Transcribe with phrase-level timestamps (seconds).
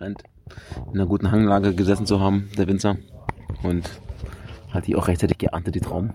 [0.00, 0.22] Scheint
[0.86, 2.96] in einer guten Hanglage gesessen zu haben, der Winzer.
[3.62, 4.00] Und
[4.70, 6.14] hat die auch rechtzeitig geerntet, die Trauben.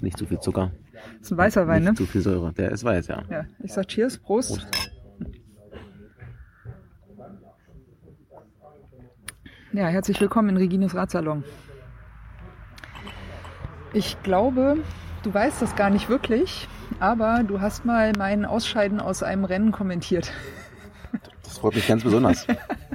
[0.00, 0.70] Nicht zu viel Zucker.
[0.92, 1.96] Das ist ein weißer Wein, nicht ne?
[1.96, 2.52] zu viel Säure.
[2.52, 3.24] Der ist weiß, ja.
[3.28, 4.60] Ja, ich sag Cheers, Prost.
[4.60, 4.92] Prost.
[9.72, 11.42] Ja, herzlich willkommen in Regines Radsalon.
[13.92, 14.76] Ich glaube,
[15.24, 16.68] du weißt das gar nicht wirklich,
[17.00, 20.30] aber du hast mal mein Ausscheiden aus einem Rennen kommentiert.
[21.42, 22.46] Das freut mich ganz besonders.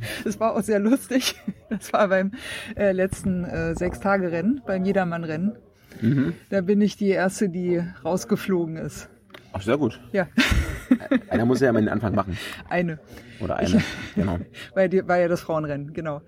[0.18, 1.36] ja, das war auch sehr lustig.
[1.68, 2.32] Das war beim
[2.76, 5.56] äh, letzten äh, Sechs-Tage-Rennen, beim Jedermann-Rennen.
[6.00, 6.34] Mhm.
[6.48, 9.08] Da bin ich die Erste, die rausgeflogen ist.
[9.52, 10.00] Ach, sehr gut.
[10.12, 10.28] Ja,
[11.28, 12.36] Einer muss ja immer den Anfang machen.
[12.68, 12.98] eine.
[13.40, 13.82] Oder eine.
[14.14, 14.38] Genau.
[14.74, 16.22] Weil die, war ja das Frauenrennen, genau.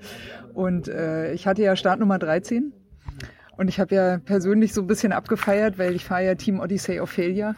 [0.54, 2.72] Und äh, ich hatte ja Startnummer 13.
[3.56, 7.00] Und ich habe ja persönlich so ein bisschen abgefeiert, weil ich fahre ja Team Odyssey
[7.00, 7.54] Ophelia.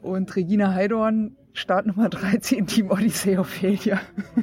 [0.00, 4.00] Und Regina Heidorn, Startnummer 13, Team Odyssey Ophelia,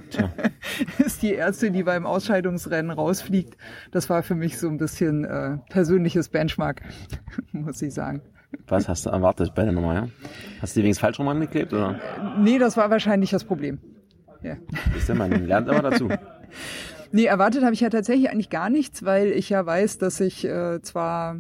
[0.09, 0.29] Tja.
[0.97, 3.55] ist die erste, die beim Ausscheidungsrennen rausfliegt.
[3.91, 6.81] Das war für mich so ein bisschen äh, persönliches Benchmark,
[7.53, 8.21] muss ich sagen.
[8.67, 10.09] Was hast du erwartet bei der Nummer, ja?
[10.61, 11.99] Hast du die wenigstens falsch rum angeklebt, oder?
[12.37, 13.79] Nee, das war wahrscheinlich das Problem.
[14.43, 14.57] Ja.
[14.93, 16.09] Wisst ihr, man lernt aber dazu.
[17.11, 20.43] Nee, erwartet habe ich ja tatsächlich eigentlich gar nichts, weil ich ja weiß, dass ich
[20.43, 21.37] äh, zwar,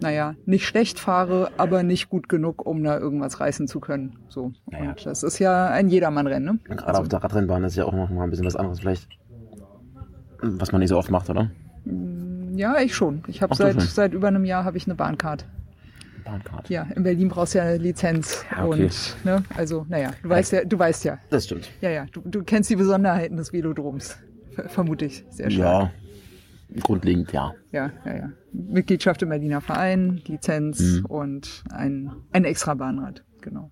[0.00, 4.18] naja, nicht schlecht fahre, aber nicht gut genug, um da irgendwas reißen zu können.
[4.28, 4.52] So.
[4.70, 4.90] Naja.
[4.90, 6.76] Und das ist ja ein Jedermann-Rennen, ne?
[6.76, 9.08] Gerade auf der Radrennbahn ist ja auch noch mal ein bisschen was anderes vielleicht.
[10.42, 11.50] Was man nicht so oft macht, oder?
[12.54, 13.22] Ja, ich schon.
[13.26, 13.80] Ich habe seit, schon.
[13.82, 15.46] seit über einem Jahr habe ich eine Bahncard.
[16.24, 16.68] Bahncard.
[16.68, 18.44] Ja, in Berlin brauchst du ja eine Lizenz.
[18.50, 18.84] Ja, okay.
[18.84, 21.18] Und, ne, also, naja, du weißt ja, du weißt ja.
[21.30, 21.70] Das stimmt.
[21.80, 24.16] Ja, ja, du, du kennst die Besonderheiten des Velodroms.
[24.52, 25.24] Ver- Vermute ich.
[25.30, 25.60] Sehr schön.
[25.60, 25.90] Ja.
[26.80, 27.54] Grundlegend, ja.
[27.70, 28.30] Ja, ja, ja.
[28.68, 31.06] Mitgliedschaft im Berliner Verein, Lizenz Mhm.
[31.06, 33.70] und ein, ein extra Bahnrad, genau.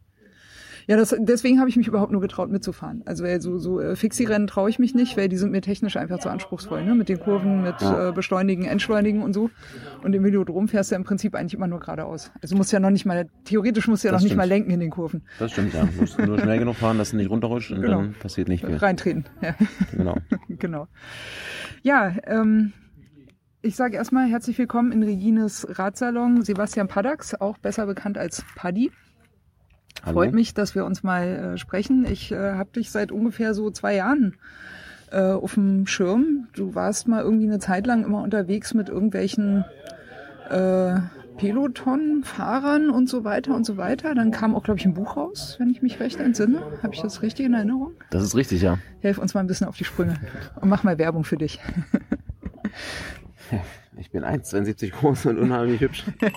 [0.87, 3.01] Ja, das, deswegen habe ich mich überhaupt nur getraut mitzufahren.
[3.07, 5.97] Also weil so, so äh, Fixie-Rennen traue ich mich nicht, weil die sind mir technisch
[5.97, 6.95] einfach zu anspruchsvoll, ne?
[6.95, 8.11] Mit den Kurven, mit Ja.
[8.11, 9.49] äh, Beschleunigen, Entschleunigen und so.
[10.03, 12.31] Und im Velodrom fährst du ja im Prinzip eigentlich immer nur geradeaus.
[12.43, 14.39] Also musst ja noch nicht mal, theoretisch musst du ja Das noch nicht stimmt.
[14.41, 15.23] mal lenken in den Kurven.
[15.39, 15.85] Das stimmt, ja.
[15.87, 18.03] Du musst nur schnell genug fahren, dass du nicht runterrutscht und Genau.
[18.03, 18.77] dann passiert nicht viel.
[18.77, 19.25] Reintreten.
[19.41, 19.55] Ja.
[19.97, 20.19] Genau.
[20.51, 20.87] genau.
[21.83, 22.75] Ja, ähm,
[23.65, 26.43] ich sage erstmal herzlich willkommen in Regines Radsalon.
[26.43, 28.93] Sebastian Paddax, auch besser bekannt als Paddy.
[30.05, 30.19] Hallo.
[30.19, 32.05] Freut mich, dass wir uns mal äh, sprechen.
[32.05, 34.37] Ich äh, habe dich seit ungefähr so zwei Jahren
[35.11, 36.49] äh, auf dem Schirm.
[36.53, 39.65] Du warst mal irgendwie eine Zeit lang immer unterwegs mit irgendwelchen
[40.51, 40.97] äh,
[41.39, 44.15] Peloton-Fahrern und so weiter und so weiter.
[44.15, 46.63] Dann kam auch, glaube ich, ein Buch raus, wenn ich mich recht entsinne.
[46.83, 47.93] Habe ich das richtig in Erinnerung?
[48.11, 48.77] Das ist richtig, ja.
[49.01, 50.17] Helf uns mal ein bisschen auf die Sprünge
[50.61, 51.61] und mach mal Werbung für dich.
[53.97, 56.05] Ich bin 1,72 groß und unheimlich hübsch.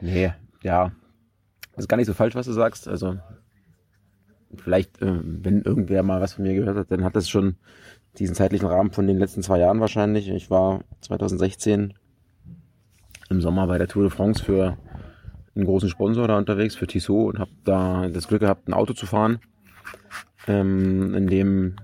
[0.00, 0.32] nee,
[0.62, 0.92] ja.
[1.72, 2.86] Das ist gar nicht so falsch, was du sagst.
[2.86, 3.18] Also,
[4.56, 7.56] vielleicht, äh, wenn irgendwer mal was von mir gehört hat, dann hat das schon
[8.18, 10.28] diesen zeitlichen Rahmen von den letzten zwei Jahren wahrscheinlich.
[10.28, 11.94] Ich war 2016
[13.28, 14.78] im Sommer bei der Tour de France für
[15.54, 18.92] einen großen Sponsor da unterwegs, für Tissot, und habe da das Glück gehabt, ein Auto
[18.92, 19.40] zu fahren,
[20.46, 21.76] ähm, in dem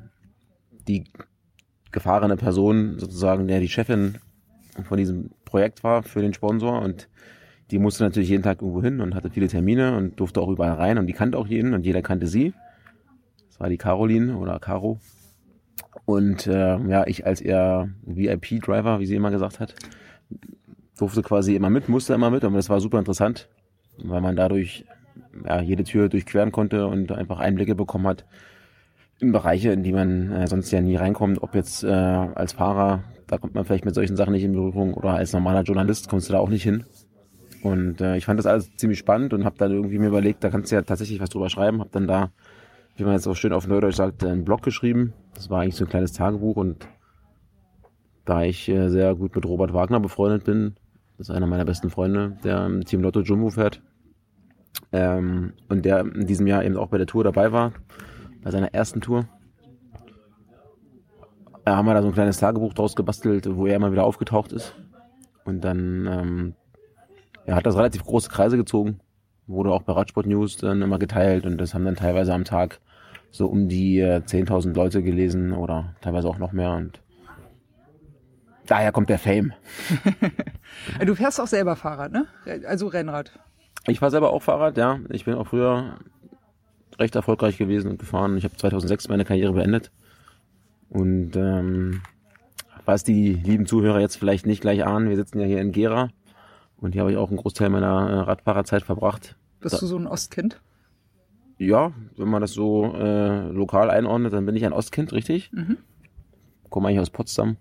[0.86, 1.04] die
[1.92, 4.19] gefahrene Person sozusagen, der die Chefin
[4.84, 7.08] von diesem Projekt war für den Sponsor und
[7.70, 10.75] die musste natürlich jeden Tag irgendwo hin und hatte viele Termine und durfte auch überall
[10.75, 12.52] rein und die kannte auch jeden und jeder kannte sie.
[13.48, 14.98] Das war die Caroline oder Caro.
[16.04, 19.75] Und äh, ja, ich als ihr VIP-Driver, wie sie immer gesagt hat,
[20.98, 23.48] durfte quasi immer mit, musste immer mit und das war super interessant,
[23.98, 24.84] weil man dadurch
[25.44, 28.25] ja, jede Tür durchqueren konnte und einfach Einblicke bekommen hat
[29.22, 33.05] in Bereiche, in die man äh, sonst ja nie reinkommt, ob jetzt äh, als Fahrer,
[33.28, 36.28] da kommt man vielleicht mit solchen Sachen nicht in Berührung oder als normaler Journalist kommst
[36.28, 36.84] du da auch nicht hin.
[37.62, 40.50] Und äh, ich fand das alles ziemlich spannend und habe dann irgendwie mir überlegt, da
[40.50, 42.32] kannst du ja tatsächlich was drüber schreiben, habe dann da,
[42.97, 45.12] wie man jetzt auch schön auf Neudeutsch sagt, einen Blog geschrieben.
[45.37, 46.88] Das war eigentlich so ein kleines Tagebuch und
[48.25, 50.75] da ich äh, sehr gut mit Robert Wagner befreundet bin,
[51.16, 53.81] das ist einer meiner besten Freunde, der im Team Lotto Jumbo fährt
[54.91, 57.72] ähm, und der in diesem Jahr eben auch bei der Tour dabei war,
[58.42, 59.26] bei seiner ersten Tour.
[61.64, 64.52] Da haben wir da so ein kleines Tagebuch draus gebastelt, wo er immer wieder aufgetaucht
[64.52, 64.75] ist.
[65.44, 66.55] Und dann ähm,
[67.44, 69.00] er hat das relativ große Kreise gezogen,
[69.46, 72.81] wurde auch bei Radsport News dann immer geteilt und das haben dann teilweise am Tag
[73.31, 77.00] so um die äh, 10.000 Leute gelesen oder teilweise auch noch mehr und
[78.67, 79.52] daher kommt der Fame.
[81.05, 82.26] Du fährst auch selber Fahrrad, ne?
[82.67, 83.38] Also Rennrad.
[83.87, 85.00] Ich fahre selber auch Fahrrad, ja.
[85.11, 85.99] Ich bin auch früher
[86.99, 88.37] recht erfolgreich gewesen und gefahren.
[88.37, 89.91] Ich habe 2006 meine Karriere beendet.
[90.89, 92.03] Und ähm,
[92.85, 96.11] was die lieben Zuhörer jetzt vielleicht nicht gleich ahnen, wir sitzen ja hier in Gera
[96.77, 99.37] und hier habe ich auch einen Großteil meiner äh, Radfahrerzeit verbracht.
[99.61, 100.61] Bist Da- du so ein Ostkind?
[101.59, 105.53] ja, wenn man das so äh, lokal einordnet, dann bin ich ein Ostkind, richtig?
[105.53, 105.77] Mhm.
[106.71, 107.56] Komme eigentlich aus Potsdam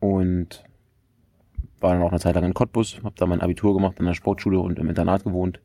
[0.00, 0.62] und
[1.80, 4.12] war dann auch eine Zeit lang in Cottbus, habe da mein Abitur gemacht an der
[4.14, 5.60] Sportschule und im Internat gewohnt.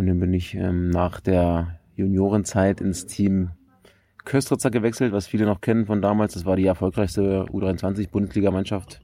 [0.00, 3.50] Und dann bin ich ähm, nach der Juniorenzeit ins Team
[4.24, 6.32] Köstritzer gewechselt, was viele noch kennen von damals.
[6.32, 9.02] Das war die erfolgreichste U23-Bundesligamannschaft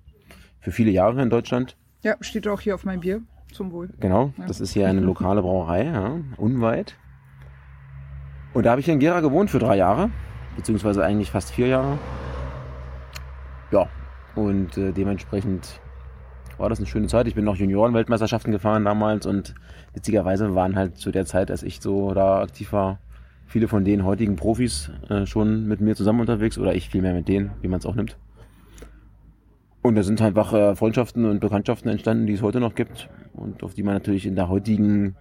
[0.58, 1.76] für viele Jahre in Deutschland.
[2.00, 3.20] Ja, steht auch hier auf meinem Bier.
[3.52, 3.90] Zum Wohl.
[4.00, 6.96] Genau, das ist hier eine lokale Brauerei, ja, unweit.
[8.54, 10.08] Und da habe ich in Gera gewohnt für drei Jahre,
[10.56, 11.98] beziehungsweise eigentlich fast vier Jahre.
[13.70, 13.86] Ja,
[14.34, 15.78] und äh, dementsprechend
[16.58, 17.26] war das eine schöne Zeit.
[17.26, 19.54] Ich bin noch Juniorenweltmeisterschaften gefahren damals und
[19.94, 22.98] witzigerweise waren halt zu der Zeit, als ich so da aktiv war,
[23.46, 27.28] viele von den heutigen Profis äh, schon mit mir zusammen unterwegs oder ich vielmehr mit
[27.28, 28.16] denen, wie man es auch nimmt.
[29.82, 33.62] Und da sind einfach äh, Freundschaften und Bekanntschaften entstanden, die es heute noch gibt und
[33.62, 35.16] auf die man natürlich in der heutigen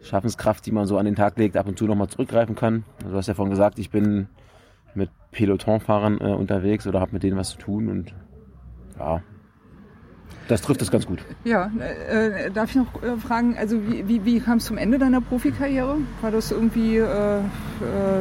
[0.00, 2.84] Schaffenskraft, die man so an den Tag legt, ab und zu nochmal zurückgreifen kann.
[2.98, 4.28] Also du hast ja vorhin gesagt, ich bin
[4.94, 8.14] mit Pelotonfahrern äh, unterwegs oder habe mit denen was zu tun und
[8.98, 9.22] ja,
[10.48, 11.20] das trifft es ganz gut.
[11.44, 11.70] Ja,
[12.10, 15.20] äh, darf ich noch äh, fragen, also wie, wie, wie kam es zum Ende deiner
[15.20, 15.96] Profikarriere?
[16.20, 17.42] War das irgendwie äh, äh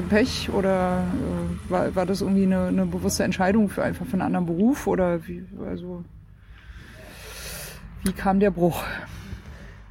[0.09, 4.21] Pech oder äh, war, war das irgendwie eine, eine, bewusste Entscheidung für einfach für einen
[4.21, 6.03] anderen Beruf oder wie, also
[8.03, 8.83] wie kam der Bruch?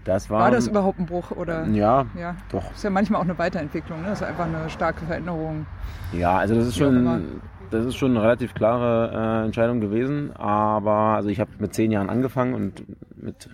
[0.05, 1.67] Das war, war das überhaupt ein Bruch oder?
[1.67, 2.73] Ja, ja, doch.
[2.73, 4.09] Ist ja manchmal auch eine Weiterentwicklung, ne?
[4.09, 5.67] Das ist einfach eine starke Veränderung.
[6.13, 7.41] Ja, also das ist schon
[7.73, 10.33] das ist schon eine relativ klare äh, Entscheidung gewesen.
[10.33, 12.85] Aber also ich habe mit zehn Jahren angefangen und
[13.21, 13.49] mit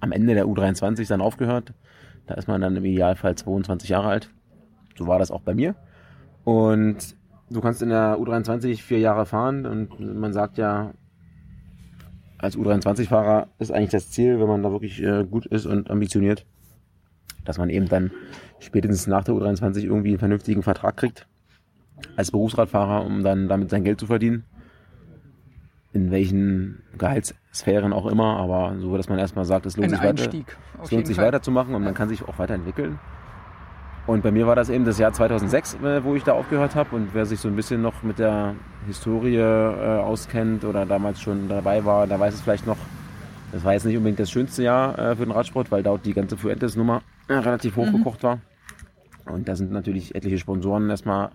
[0.00, 1.72] am Ende der U23 dann aufgehört.
[2.26, 4.30] Da ist man dann im Idealfall 22 Jahre alt.
[4.98, 5.74] So war das auch bei mir.
[6.44, 7.16] Und
[7.50, 10.92] du kannst in der U23 vier Jahre fahren und man sagt ja,
[12.38, 16.46] als U23-Fahrer ist eigentlich das Ziel, wenn man da wirklich äh, gut ist und ambitioniert,
[17.44, 18.10] dass man eben dann
[18.60, 21.26] spätestens nach der U23 irgendwie einen vernünftigen Vertrag kriegt
[22.16, 24.44] als Berufsradfahrer, um dann damit sein Geld zu verdienen.
[25.92, 30.00] In welchen Gehaltssphären auch immer, aber so, dass man erstmal sagt, es lohnt Ein sich,
[30.00, 33.00] Einstieg, weiter, es lohnt sich weiterzumachen und man kann sich auch weiterentwickeln.
[34.06, 36.96] Und bei mir war das eben das Jahr 2006, äh, wo ich da aufgehört habe.
[36.96, 38.54] Und wer sich so ein bisschen noch mit der
[38.86, 42.78] Historie äh, auskennt oder damals schon dabei war, der weiß es vielleicht noch.
[43.52, 46.14] Das war jetzt nicht unbedingt das schönste Jahr äh, für den Radsport, weil dort die
[46.14, 48.26] ganze Fuentes-Nummer äh, relativ hochgekocht mhm.
[48.26, 48.38] war.
[49.26, 51.30] Und da sind natürlich etliche Sponsoren erstmal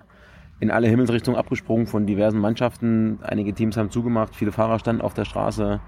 [0.59, 3.19] in alle Himmelsrichtungen abgesprungen von diversen Mannschaften.
[3.21, 5.81] Einige Teams haben zugemacht, viele Fahrer standen auf der Straße.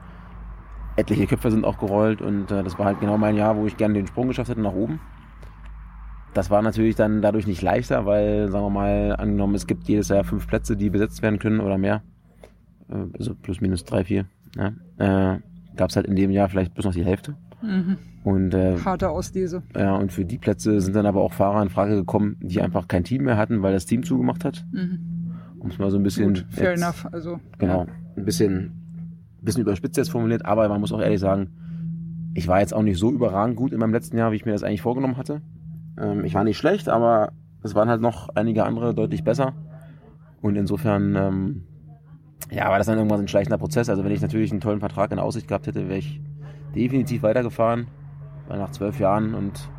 [0.98, 3.78] Etliche Köpfe sind auch gerollt und äh, das war halt genau mein Jahr, wo ich
[3.78, 5.00] gerne den Sprung geschafft hätte nach oben.
[6.34, 10.10] Das war natürlich dann dadurch nicht leichter, weil, sagen wir mal, angenommen, es gibt jedes
[10.10, 12.04] Jahr fünf Plätze, die besetzt werden können oder mehr.
[12.90, 14.25] Äh, also plus minus drei, vier.
[14.56, 15.34] Ja.
[15.34, 15.40] Äh,
[15.75, 17.36] Gab es halt in dem Jahr vielleicht bloß noch die Hälfte.
[17.62, 17.98] Mhm.
[18.24, 19.63] Und, äh, Harte Auslese.
[19.75, 22.88] Ja, und für die Plätze sind dann aber auch Fahrer in Frage gekommen, die einfach
[22.88, 24.65] kein Team mehr hatten, weil das Team zugemacht hat.
[24.71, 25.31] Mhm.
[25.59, 26.33] Um es mal so ein bisschen.
[26.33, 27.39] Gut, fair jetzt, enough, also.
[27.57, 27.86] Genau.
[27.86, 27.88] Ja.
[28.15, 28.71] Ein bisschen,
[29.42, 31.50] bisschen überspitzt jetzt formuliert, aber man muss auch ehrlich sagen,
[32.33, 34.51] ich war jetzt auch nicht so überragend gut in meinem letzten Jahr, wie ich mir
[34.51, 35.42] das eigentlich vorgenommen hatte.
[36.00, 37.31] Ähm, ich war nicht schlecht, aber
[37.63, 39.53] es waren halt noch einige andere deutlich besser.
[40.42, 41.63] Und insofern, ähm,
[42.51, 43.89] ja, war das dann irgendwann ein schleichender Prozess.
[43.89, 46.21] Also wenn ich natürlich einen tollen Vertrag in Aussicht gehabt hätte, wäre ich
[46.75, 47.88] definitiv weitergefahren
[48.48, 49.69] weil nach zwölf Jahren und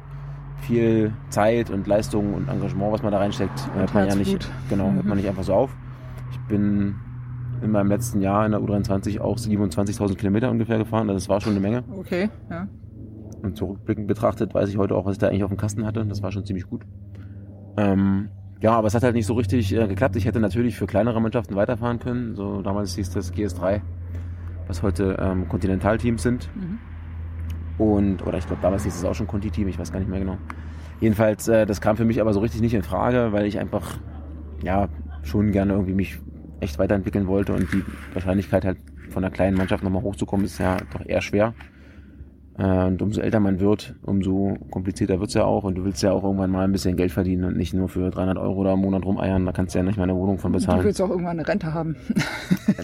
[0.61, 4.91] viel Zeit und Leistung und Engagement, was man da reinsteckt, hört man ja nicht, genau,
[4.93, 5.77] hört man nicht einfach so auf.
[6.33, 6.97] Ich bin
[7.63, 11.41] in meinem letzten Jahr in der U23 auch 27.000 Kilometer ungefähr gefahren, also das war
[11.41, 11.85] schon eine Menge.
[11.97, 12.67] Okay, ja.
[13.43, 16.05] Und zurückblickend betrachtet weiß ich heute auch, was ich da eigentlich auf dem Kasten hatte.
[16.05, 16.85] Das war schon ziemlich gut.
[17.77, 20.17] Ähm, ja, aber es hat halt nicht so richtig äh, geklappt.
[20.17, 22.35] Ich hätte natürlich für kleinere Mannschaften weiterfahren können.
[22.35, 23.81] So damals hieß das GS3,
[24.69, 26.49] was heute ähm, Kontinentalteams sind.
[26.55, 26.79] Mhm.
[27.79, 30.21] Und, oder ich glaube, damals hieß es auch schon Conti-Team, ich weiß gar nicht mehr
[30.21, 30.39] genau.
[31.01, 33.99] Jedenfalls, äh, das kam für mich aber so richtig nicht in Frage, weil ich einfach,
[34.63, 34.89] ja,
[35.23, 36.21] schon gerne irgendwie mich
[36.61, 37.85] echt weiterentwickeln wollte und die
[38.15, 38.79] Wahrscheinlichkeit halt
[39.11, 41.55] von einer kleinen Mannschaft nochmal hochzukommen ist ja doch eher schwer.
[42.59, 45.63] Äh, und umso älter man wird, umso komplizierter wird's ja auch.
[45.63, 48.11] Und du willst ja auch irgendwann mal ein bisschen Geld verdienen und nicht nur für
[48.11, 49.47] 300 Euro da im Monat rumeiern.
[49.47, 50.81] Da kannst du ja nicht mal eine Wohnung von bezahlen.
[50.81, 51.97] Du willst auch irgendwann eine Rente haben.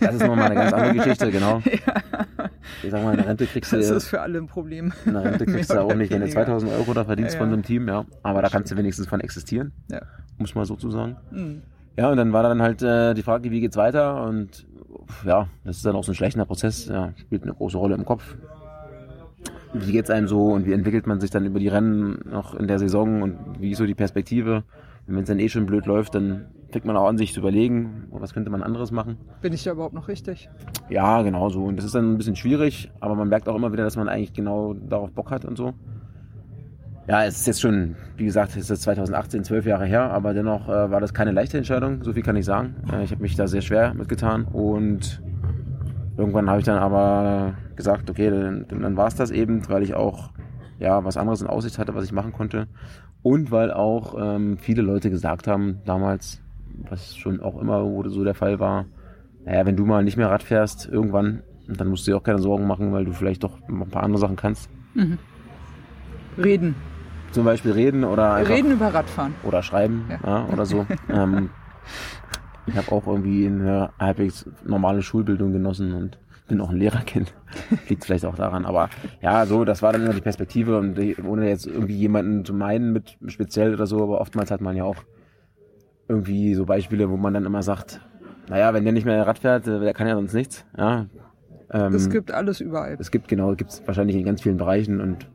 [0.00, 1.60] Das ist nochmal eine ganz andere Geschichte, genau.
[1.86, 2.50] Ja.
[2.82, 3.76] Ich sag mal, eine Rente kriegst du...
[3.76, 4.92] Das ist für alle ein Problem.
[5.06, 7.44] Eine Rente kriegst du auch nicht, wenn du 2000 Euro da verdienst ja, ja.
[7.44, 8.04] von einem Team, ja.
[8.22, 9.72] Aber da kannst du wenigstens von existieren.
[9.90, 10.02] Ja.
[10.38, 11.16] Muss mal so zu sagen.
[11.30, 11.62] Mhm.
[11.96, 14.24] Ja, und dann war dann halt äh, die Frage, wie geht's weiter?
[14.24, 14.66] Und
[15.24, 16.86] ja, das ist dann auch so ein schlechter Prozess.
[16.86, 18.36] Ja, spielt eine große Rolle im Kopf
[19.74, 22.68] wie geht's einem so und wie entwickelt man sich dann über die Rennen noch in
[22.68, 24.64] der Saison und wie ist so die Perspektive?
[25.06, 27.40] Und wenn es dann eh schon blöd läuft, dann fängt man auch an, sich zu
[27.40, 29.18] überlegen, was könnte man anderes machen.
[29.42, 30.48] Bin ich da überhaupt noch richtig?
[30.88, 31.64] Ja, genau so.
[31.64, 34.08] Und das ist dann ein bisschen schwierig, aber man merkt auch immer wieder, dass man
[34.08, 35.74] eigentlich genau darauf Bock hat und so.
[37.06, 40.68] Ja, es ist jetzt schon, wie gesagt, es ist 2018, zwölf Jahre her, aber dennoch
[40.68, 42.76] äh, war das keine leichte Entscheidung, so viel kann ich sagen.
[42.90, 45.22] Äh, ich habe mich da sehr schwer mitgetan und
[46.16, 49.94] irgendwann habe ich dann aber gesagt, okay, dann, dann war es das eben, weil ich
[49.94, 50.30] auch
[50.78, 52.66] ja was anderes in Aussicht hatte, was ich machen konnte
[53.22, 56.40] und weil auch ähm, viele Leute gesagt haben damals,
[56.88, 58.86] was schon auch immer so der Fall war,
[59.44, 62.38] naja, wenn du mal nicht mehr Rad fährst, irgendwann, dann musst du dir auch keine
[62.38, 64.68] Sorgen machen, weil du vielleicht doch ein paar andere Sachen kannst.
[64.94, 65.18] Mhm.
[66.36, 66.74] Reden.
[67.30, 69.34] Zum Beispiel reden oder einfach, Reden über Radfahren.
[69.42, 70.18] oder schreiben Ja.
[70.24, 70.46] ja.
[70.52, 70.86] oder so.
[71.08, 71.50] ähm,
[72.66, 77.32] ich habe auch irgendwie eine halbwegs normale Schulbildung genossen und bin auch ein Lehrerkind.
[77.88, 78.64] Liegt vielleicht auch daran.
[78.64, 78.90] Aber
[79.22, 82.52] ja, so, das war dann immer die Perspektive und die, ohne jetzt irgendwie jemanden zu
[82.54, 84.96] meinen mit speziell oder so, aber oftmals hat man ja auch
[86.08, 88.00] irgendwie so Beispiele, wo man dann immer sagt,
[88.48, 90.66] naja, wenn der nicht mehr Rad fährt, äh, der kann ja sonst nichts.
[90.76, 91.06] Ja.
[91.70, 92.96] Ähm, Es gibt alles überall.
[92.98, 95.26] es gibt genau, gibt es wahrscheinlich in ganz vielen Bereichen und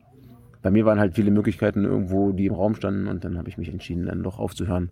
[0.62, 3.58] bei mir waren halt viele Möglichkeiten irgendwo, die im Raum standen und dann habe ich
[3.58, 4.92] mich entschieden, dann doch aufzuhören.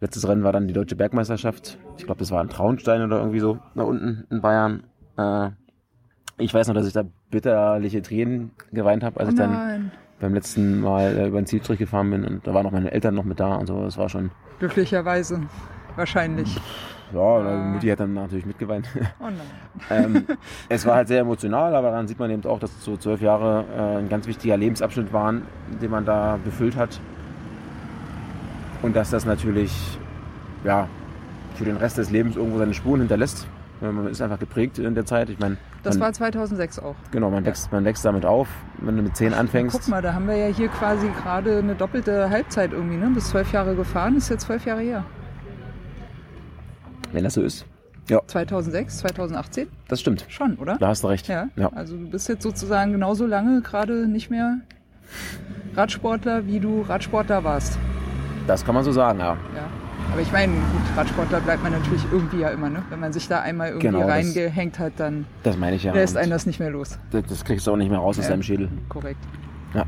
[0.00, 1.78] Letztes Rennen war dann die Deutsche Bergmeisterschaft.
[1.98, 4.84] Ich glaube, das war ein Traunstein oder irgendwie so da unten in Bayern.
[5.20, 5.50] Äh,
[6.38, 10.34] ich weiß noch, dass ich da bitterliche Tränen geweint habe, als Oh ich dann beim
[10.34, 13.24] letzten Mal äh, über den Zielstrich gefahren bin und da waren auch meine Eltern noch
[13.24, 13.82] mit da und so.
[13.82, 15.40] Das war schon, Glücklicherweise.
[15.96, 16.54] Wahrscheinlich.
[17.12, 18.88] ja, die Mutti hat dann natürlich mitgeweint.
[19.18, 19.24] Oh
[19.90, 20.04] nein.
[20.04, 20.26] ähm,
[20.68, 23.64] es war halt sehr emotional, aber daran sieht man eben auch, dass so zwölf Jahre
[23.76, 25.42] äh, ein ganz wichtiger Lebensabschnitt waren,
[25.82, 27.00] den man da befüllt hat.
[28.82, 29.98] Und dass das natürlich
[30.64, 30.88] ja,
[31.54, 33.46] für den Rest des Lebens irgendwo seine Spuren hinterlässt.
[33.80, 35.30] Man ist einfach geprägt in der Zeit.
[35.30, 36.94] Ich meine, Das man, war 2006 auch.
[37.10, 38.48] genau, man wächst, man wächst damit auf.
[38.78, 41.74] Wenn du mit zehn anfängst, Guck mal, da haben wir ja hier quasi gerade eine
[41.74, 43.10] doppelte Halbzeit irgendwie, ne?
[43.14, 45.04] Bis zwölf Jahre gefahren, ist jetzt zwölf Jahre her.
[47.12, 47.64] wenn das so ist.
[48.08, 49.68] Ja, 2006, 2018?
[49.88, 50.24] das stimmt.
[50.28, 50.76] Schon, oder?
[50.78, 51.28] Da hast du recht.
[51.28, 51.48] Ja.
[51.56, 51.68] ja.
[51.72, 54.58] Also du bist jetzt sozusagen genauso lange gerade nicht mehr
[55.76, 57.78] Radsportler, wie du Radsportler warst.
[58.46, 59.36] Das kann man so sagen, ja.
[59.54, 59.68] Ja.
[60.12, 62.82] Aber ich meine, gut, Radsportler bleibt man natürlich irgendwie ja immer, ne?
[62.90, 65.92] Wenn man sich da einmal irgendwie Genau, reingehängt hat, dann Das meine ich ja.
[65.94, 66.98] lässt einen das nicht mehr los.
[67.12, 68.30] das, das kriegst du auch nicht mehr raus aus Ja.
[68.30, 68.68] deinem Schädel.
[68.88, 69.20] Korrekt.
[69.72, 69.84] Ja.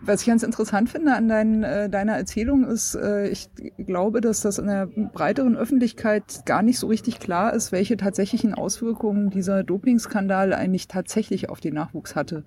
[0.00, 4.40] Was ich ganz interessant finde an dein, äh, deiner Erzählung ist, äh, ich glaube, dass
[4.40, 9.62] das in der breiteren Öffentlichkeit gar nicht so richtig klar ist, welche tatsächlichen Auswirkungen dieser
[9.62, 12.44] Dopingskandal eigentlich tatsächlich auf den Nachwuchs hatte.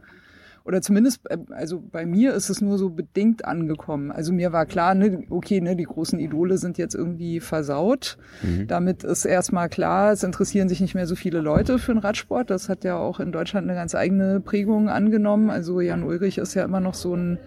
[0.66, 4.12] Oder zumindest, äh, also bei mir ist es nur so bedingt angekommen.
[4.12, 8.18] Also mir war klar, ne, okay, ne, die großen Idole sind jetzt irgendwie versaut.
[8.68, 12.50] Damit ist erstmal klar, es interessieren sich nicht mehr so viele Leute für den Radsport.
[12.50, 15.52] Das hat ja auch in Deutschland eine ganz eigene Prägung angenommen.
[15.52, 17.38] Also Jan Ulrich ist ja immer noch so ein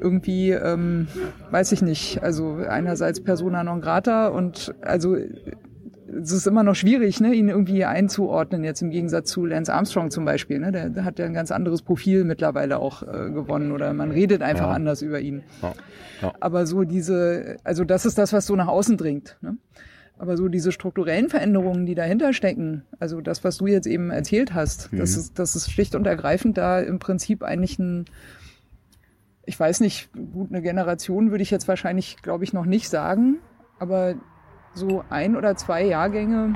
[0.00, 1.08] irgendwie, ähm,
[1.50, 5.16] weiß ich nicht, also einerseits persona non grata und also
[6.22, 10.10] es ist immer noch schwierig, ne, ihn irgendwie einzuordnen, jetzt im Gegensatz zu Lance Armstrong
[10.10, 10.58] zum Beispiel.
[10.58, 10.72] Ne?
[10.72, 14.42] Der, der hat ja ein ganz anderes Profil mittlerweile auch äh, gewonnen oder man redet
[14.42, 14.72] einfach Ja.
[14.72, 15.42] anders über ihn.
[15.62, 15.74] Ja.
[16.22, 16.32] Ja.
[16.40, 19.36] Aber so diese, also das ist das, was so nach außen dringt.
[19.40, 19.56] Ne?
[20.18, 24.52] Aber so diese strukturellen Veränderungen, die dahinter stecken, also das, was du jetzt eben erzählt
[24.54, 28.06] hast, das, ist, das ist schlicht und ergreifend da im Prinzip eigentlich ein,
[29.44, 33.36] ich weiß nicht, gut, eine Generation würde ich jetzt wahrscheinlich, glaube ich, noch nicht sagen,
[33.78, 34.14] aber
[34.74, 36.54] so ein oder zwei Jahrgänge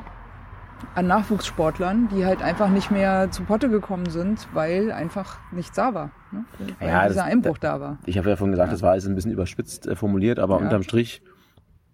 [0.95, 5.93] an Nachwuchssportlern, die halt einfach nicht mehr zu Potte gekommen sind, weil einfach nichts da
[5.93, 6.11] war.
[6.31, 6.43] Ne?
[6.79, 7.97] Weil Ja, dieser das- Einbruch da war.
[8.05, 10.63] Ich habe ja vorhin gesagt, das war alles ein bisschen überspitzt äh, formuliert, aber Ja.
[10.63, 11.21] unterm Strich,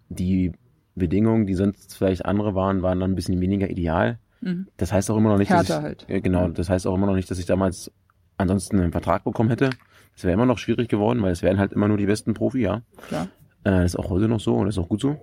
[0.08, 0.52] die
[0.96, 4.18] Bedingungen, die sonst vielleicht andere waren, waren dann ein bisschen weniger ideal.
[4.40, 4.66] Mhm.
[4.76, 6.04] Das heißt auch immer noch nicht, dass ich, halt.
[6.08, 7.92] äh, genau, das heißt auch immer noch nicht, dass ich damals
[8.38, 9.70] ansonsten einen Vertrag bekommen hätte.
[10.14, 12.60] Das wäre immer noch schwierig geworden, weil es wären halt immer nur die besten Profi,
[12.62, 12.82] ja.
[13.06, 13.28] Klar.
[13.64, 15.16] Äh, das ist auch heute noch so und das ist auch gut so.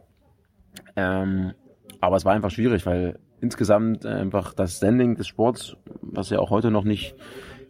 [0.95, 1.53] Ähm,
[1.99, 6.49] aber es war einfach schwierig, weil insgesamt einfach das Standing des Sports, was ja auch
[6.49, 7.15] heute noch nicht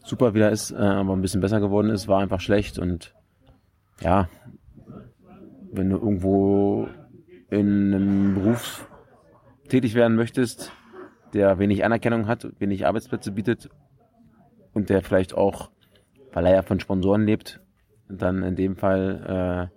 [0.04, 2.80] super wieder ist, äh, aber ein bisschen besser geworden ist, war einfach schlecht.
[2.80, 3.14] Und
[4.02, 4.30] ja,
[5.72, 6.88] wenn du irgendwo
[7.50, 8.90] in einem Beruf
[9.68, 10.72] tätig werden möchtest,
[11.34, 13.70] der wenig Anerkennung hat, wenig Arbeitsplätze bietet
[14.74, 15.72] und der vielleicht auch,
[16.32, 17.60] weil er ja von Sponsoren lebt,
[18.08, 19.77] dann in dem Fall äh,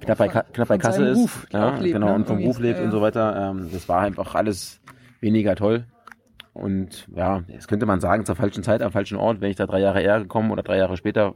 [0.00, 2.14] knapp bei, knapp bei Kasse ist, Ruf ja, lebt, genau, ne?
[2.14, 3.02] und vom Ruf lebt ja, und so ja.
[3.02, 3.50] weiter.
[3.50, 4.80] Ähm, das war einfach alles
[5.20, 5.84] weniger toll.
[6.52, 9.66] Und ja, jetzt könnte man sagen, zur falschen Zeit, am falschen Ort, wäre ich da
[9.66, 11.34] drei Jahre eher gekommen oder drei Jahre später,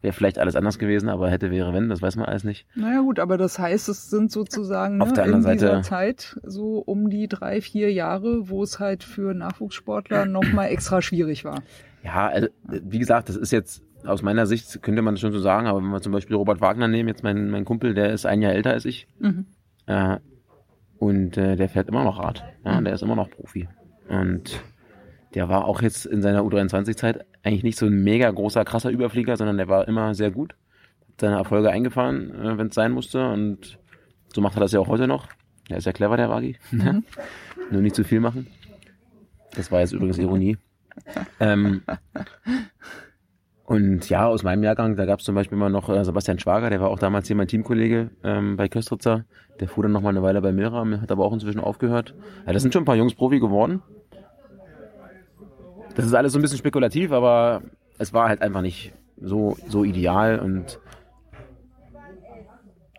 [0.00, 2.66] wäre vielleicht alles anders gewesen, aber hätte, wäre, wenn, das weiß man alles nicht.
[2.74, 5.88] Naja gut, aber das heißt, es sind sozusagen ne, Auf der in anderen dieser Seite-
[5.88, 11.44] Zeit so um die drei, vier Jahre, wo es halt für Nachwuchssportler nochmal extra schwierig
[11.44, 11.62] war.
[12.02, 15.40] Ja, also, wie gesagt, das ist jetzt aus meiner Sicht, könnte man das schon so
[15.40, 18.26] sagen, aber wenn wir zum Beispiel Robert Wagner nehmen, jetzt mein, mein Kumpel, der ist
[18.26, 19.46] ein Jahr älter als ich, Mhm.
[19.86, 20.18] äh,
[20.98, 23.68] und äh, der fährt immer noch Rad, ja, der ist immer noch Profi.
[24.08, 24.60] Und
[25.34, 29.36] der war auch jetzt in seiner U23-Zeit eigentlich nicht so ein mega großer, krasser Überflieger,
[29.36, 30.54] sondern der war immer sehr gut.
[31.20, 33.28] seine Erfolge eingefahren, äh, wenn es sein musste.
[33.30, 33.78] Und
[34.34, 35.28] so macht er das ja auch heute noch.
[35.68, 36.56] Er ist ja clever, der Wagi.
[36.70, 37.04] Mhm.
[37.70, 38.46] Nur nicht zu viel machen.
[39.54, 40.56] Das war jetzt übrigens Ironie.
[41.40, 41.82] ähm,
[43.64, 46.68] und ja, aus meinem Jahrgang, da gab es zum Beispiel mal noch äh, Sebastian Schwager,
[46.68, 49.24] der war auch damals hier mein Teamkollege ähm, bei Köstritzer.
[49.60, 52.14] Der fuhr dann noch mal eine Weile bei Milram, hat aber auch inzwischen aufgehört.
[52.46, 53.82] Ja, das sind schon ein paar Jungs Profi geworden.
[55.94, 57.62] Das ist alles so ein bisschen spekulativ, aber
[57.98, 60.80] es war halt einfach nicht so, so ideal und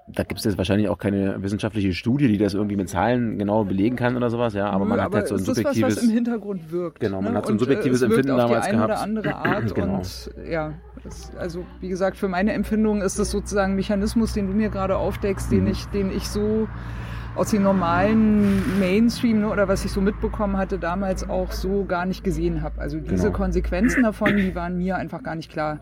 [0.07, 3.63] da gibt es jetzt wahrscheinlich auch keine wissenschaftliche Studie, die das irgendwie mit Zahlen genau
[3.63, 4.69] belegen kann oder sowas, ja.
[4.69, 5.81] Aber man hat aber halt so ein subjektives.
[5.81, 6.99] Was, was im Hintergrund wirkt.
[6.99, 7.37] Genau, man ne?
[7.37, 8.91] hat so ein subjektives und, äh, Empfinden auf damals die eine gehabt.
[8.91, 9.95] Oder andere Art genau.
[9.95, 14.47] und ja, das, also wie gesagt, für meine Empfindung ist das sozusagen ein Mechanismus, den
[14.47, 15.55] du mir gerade aufdeckst, mhm.
[15.55, 16.67] den ich, den ich so
[17.35, 22.05] aus dem normalen Mainstream ne, oder was ich so mitbekommen hatte, damals auch so gar
[22.05, 22.79] nicht gesehen habe.
[22.79, 23.37] Also diese genau.
[23.37, 25.79] Konsequenzen davon, die waren mir einfach gar nicht klar.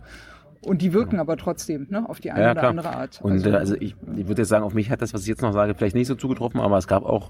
[0.64, 3.20] Und die wirken aber trotzdem, ne, auf die eine ja, oder andere Art.
[3.22, 5.28] Und also, äh, also ich, ich würde jetzt sagen, auf mich hat das, was ich
[5.28, 7.30] jetzt noch sage, vielleicht nicht so zugetroffen, aber es gab auch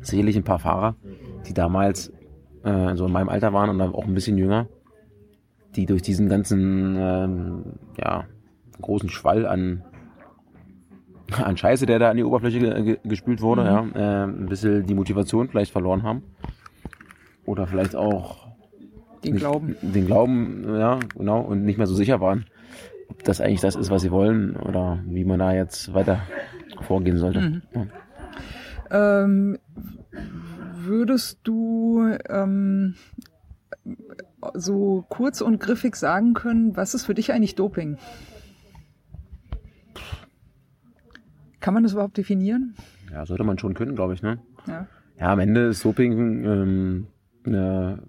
[0.00, 0.96] sicherlich ein paar Fahrer,
[1.46, 2.12] die damals
[2.64, 4.66] äh, so in meinem Alter waren und auch ein bisschen jünger,
[5.76, 7.64] die durch diesen ganzen ähm,
[7.98, 8.24] ja,
[8.80, 9.84] großen Schwall an
[11.44, 13.66] an Scheiße, der da an die Oberfläche ge gespült wurde, mhm.
[13.94, 16.22] ja, äh, ein bisschen die Motivation vielleicht verloren haben.
[17.44, 18.47] Oder vielleicht auch
[19.24, 19.76] den Glauben.
[19.82, 22.46] Den Glauben, ja, genau, und nicht mehr so sicher waren,
[23.08, 26.20] ob das eigentlich das ist, was sie wollen oder wie man da jetzt weiter
[26.82, 27.40] vorgehen sollte.
[27.40, 27.62] Mhm.
[28.90, 29.24] Ja.
[29.24, 29.58] Ähm,
[30.74, 32.94] würdest du ähm,
[34.54, 37.98] so kurz und griffig sagen können, was ist für dich eigentlich Doping?
[41.60, 42.74] Kann man das überhaupt definieren?
[43.12, 44.22] Ja, sollte man schon können, glaube ich.
[44.22, 44.38] Ne?
[44.66, 44.86] Ja.
[45.18, 47.06] ja, am Ende ist Doping ähm,
[47.44, 48.02] eine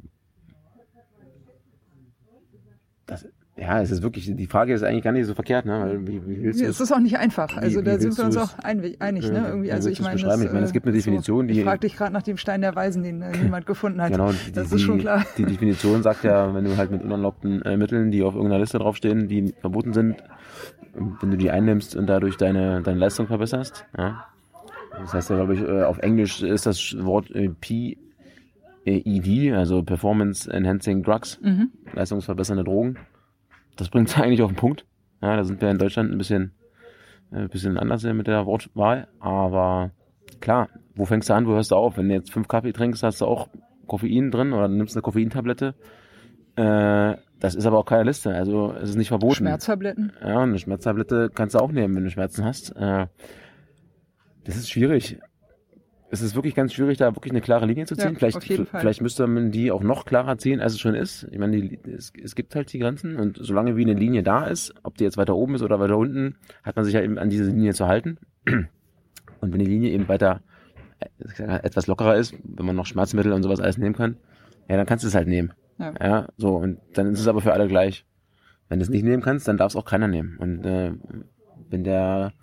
[3.09, 3.27] das,
[3.59, 5.79] ja, es ist wirklich, die Frage ist eigentlich gar nicht so verkehrt, ne?
[5.79, 7.57] Weil, wie, wie willst es ist auch nicht einfach.
[7.57, 9.47] Also wie, da sind wir uns auch einig, einig ne?
[9.47, 11.59] Irgendwie, also ich meine, ich meine, es gibt eine Definition, so, die.
[11.59, 14.11] Ich frage dich gerade nach dem Stein der Weisen, den äh, niemand gefunden hat.
[14.11, 15.25] Genau, die, das ist schon klar.
[15.37, 18.79] Die Definition sagt ja, wenn du halt mit unerlaubten äh, Mitteln, die auf irgendeiner Liste
[18.79, 20.15] draufstehen, die verboten sind,
[20.93, 24.25] wenn du die einnimmst und dadurch deine, deine Leistung verbesserst, ja.
[24.99, 27.97] Das heißt ja, glaube ich, äh, auf Englisch ist das Wort äh, P
[28.85, 31.69] ED, also Performance Enhancing Drugs, mhm.
[31.93, 32.97] leistungsverbessernde Drogen.
[33.79, 34.85] Das bringt es eigentlich auf den Punkt.
[35.21, 36.53] Ja, da sind wir in Deutschland ein bisschen,
[37.31, 39.07] ein äh, bisschen anders mit der Wortwahl.
[39.19, 39.91] Aber
[40.39, 41.97] klar, wo fängst du an, wo hörst du auf?
[41.97, 43.49] Wenn du jetzt fünf Kaffee trinkst, hast du auch
[43.87, 45.75] Koffein drin oder nimmst eine Koffeintablette.
[46.55, 49.35] Äh, das ist aber auch keine Liste, also es ist nicht verboten.
[49.35, 50.11] Schmerztabletten?
[50.21, 52.75] Ja, eine Schmerztablette kannst du auch nehmen, wenn du Schmerzen hast.
[52.75, 53.07] Äh,
[54.43, 55.19] das ist schwierig
[56.11, 58.13] es ist wirklich ganz schwierig, da wirklich eine klare Linie zu ziehen.
[58.13, 61.27] Ja, vielleicht, vielleicht müsste man die auch noch klarer ziehen, als es schon ist.
[61.31, 64.45] Ich meine, die, es, es, gibt halt die Grenzen und solange wie eine Linie da
[64.47, 67.19] ist, ob die jetzt weiter oben ist oder weiter unten, hat man sich ja eben
[67.19, 68.17] an diese Linie zu halten.
[69.41, 70.41] Und wenn die Linie eben weiter
[70.99, 74.17] äh, etwas lockerer ist, wenn man noch Schmerzmittel und sowas alles nehmen kann,
[74.67, 75.53] ja, dann kannst du es halt nehmen.
[75.77, 75.93] Ja.
[76.01, 78.05] ja, so und dann ist es aber für alle gleich.
[78.67, 80.37] Wenn du es nicht nehmen kannst, dann darf es auch keiner nehmen.
[80.39, 80.91] Und äh,
[81.69, 82.33] wenn der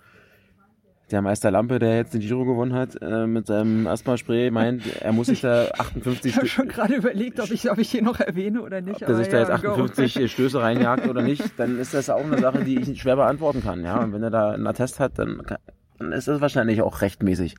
[1.11, 5.13] der Meister Lampe, der jetzt den Giro gewonnen hat, äh, mit seinem Asthma-Spray meint, er
[5.13, 6.33] muss sich da 58...
[6.33, 9.03] Ich habe schon gerade überlegt, ob ich, ob ich hier noch erwähne oder nicht.
[9.03, 10.27] Ob er sich da jetzt 58 go.
[10.27, 13.85] Stöße reinjagt oder nicht, dann ist das auch eine Sache, die ich schwer beantworten kann.
[13.85, 15.59] Ja, Und wenn er da einen Attest hat, dann, kann,
[15.99, 17.55] dann ist das wahrscheinlich auch rechtmäßig.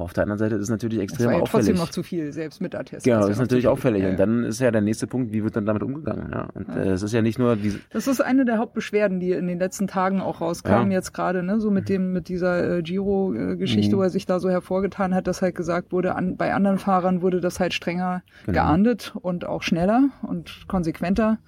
[0.00, 1.66] Aber auf der anderen Seite ist es natürlich extrem das war ja auffällig.
[1.66, 3.04] trotzdem noch zu viel, selbst mit Attest.
[3.04, 4.02] Genau, das ist natürlich auffällig.
[4.02, 4.08] Ja.
[4.08, 6.30] Und dann ist ja der nächste Punkt, wie wird dann damit umgegangen?
[6.32, 6.48] Ja.
[6.54, 6.74] Und ja.
[6.74, 7.80] Äh, es ist ja nicht nur diese.
[7.90, 10.96] Das ist eine der Hauptbeschwerden, die in den letzten Tagen auch rauskamen, ja.
[10.96, 13.98] jetzt gerade, ne, so mit dem, mit dieser äh, Giro-Geschichte, mhm.
[13.98, 17.20] wo er sich da so hervorgetan hat, dass halt gesagt wurde, an, bei anderen Fahrern
[17.20, 18.54] wurde das halt strenger genau.
[18.56, 21.40] geahndet und auch schneller und konsequenter.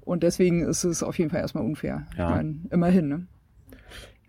[0.00, 2.06] Und deswegen ist es auf jeden Fall erstmal unfair.
[2.18, 2.30] Ja.
[2.30, 3.26] Ich meine, immerhin, ne?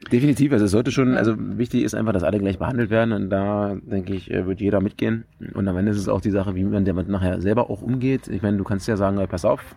[0.09, 3.29] Definitiv, also es sollte schon, also wichtig ist einfach, dass alle gleich behandelt werden und
[3.29, 5.25] da denke ich, äh, wird jeder mitgehen.
[5.53, 8.27] Und am Ende ist es auch die Sache, wie man damit nachher selber auch umgeht.
[8.27, 9.75] Ich meine, du kannst ja sagen, pass auf,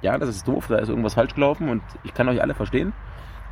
[0.00, 2.92] ja, das ist doof, da ist irgendwas falsch gelaufen und ich kann euch alle verstehen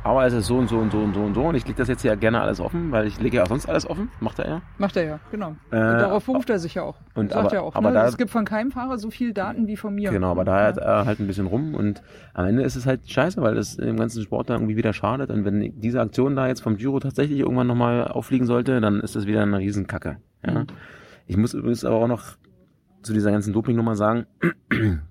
[0.03, 1.77] aber es ist so und so und so und so und so und ich lege
[1.77, 4.09] das jetzt ja gerne alles offen, weil ich lege ja auch sonst alles offen.
[4.19, 4.61] Macht er ja.
[4.77, 5.51] Macht er ja, genau.
[5.69, 6.97] Äh, darauf beruft er sich ja auch.
[7.13, 7.95] Und sagt aber, ja auch, aber ne?
[7.95, 10.11] da, es gibt von keinem Fahrer so viel Daten wie von mir.
[10.11, 12.01] Genau, aber da hat er halt ein bisschen rum und
[12.33, 15.29] am Ende ist es halt scheiße, weil das im ganzen Sport da irgendwie wieder schadet
[15.29, 19.15] und wenn diese Aktion da jetzt vom Giro tatsächlich irgendwann nochmal auffliegen sollte, dann ist
[19.15, 20.17] das wieder eine Riesenkacke.
[20.45, 20.59] Ja?
[20.59, 20.67] Mhm.
[21.27, 22.37] Ich muss übrigens aber auch noch
[23.03, 24.25] zu dieser ganzen Doping-Nummer sagen,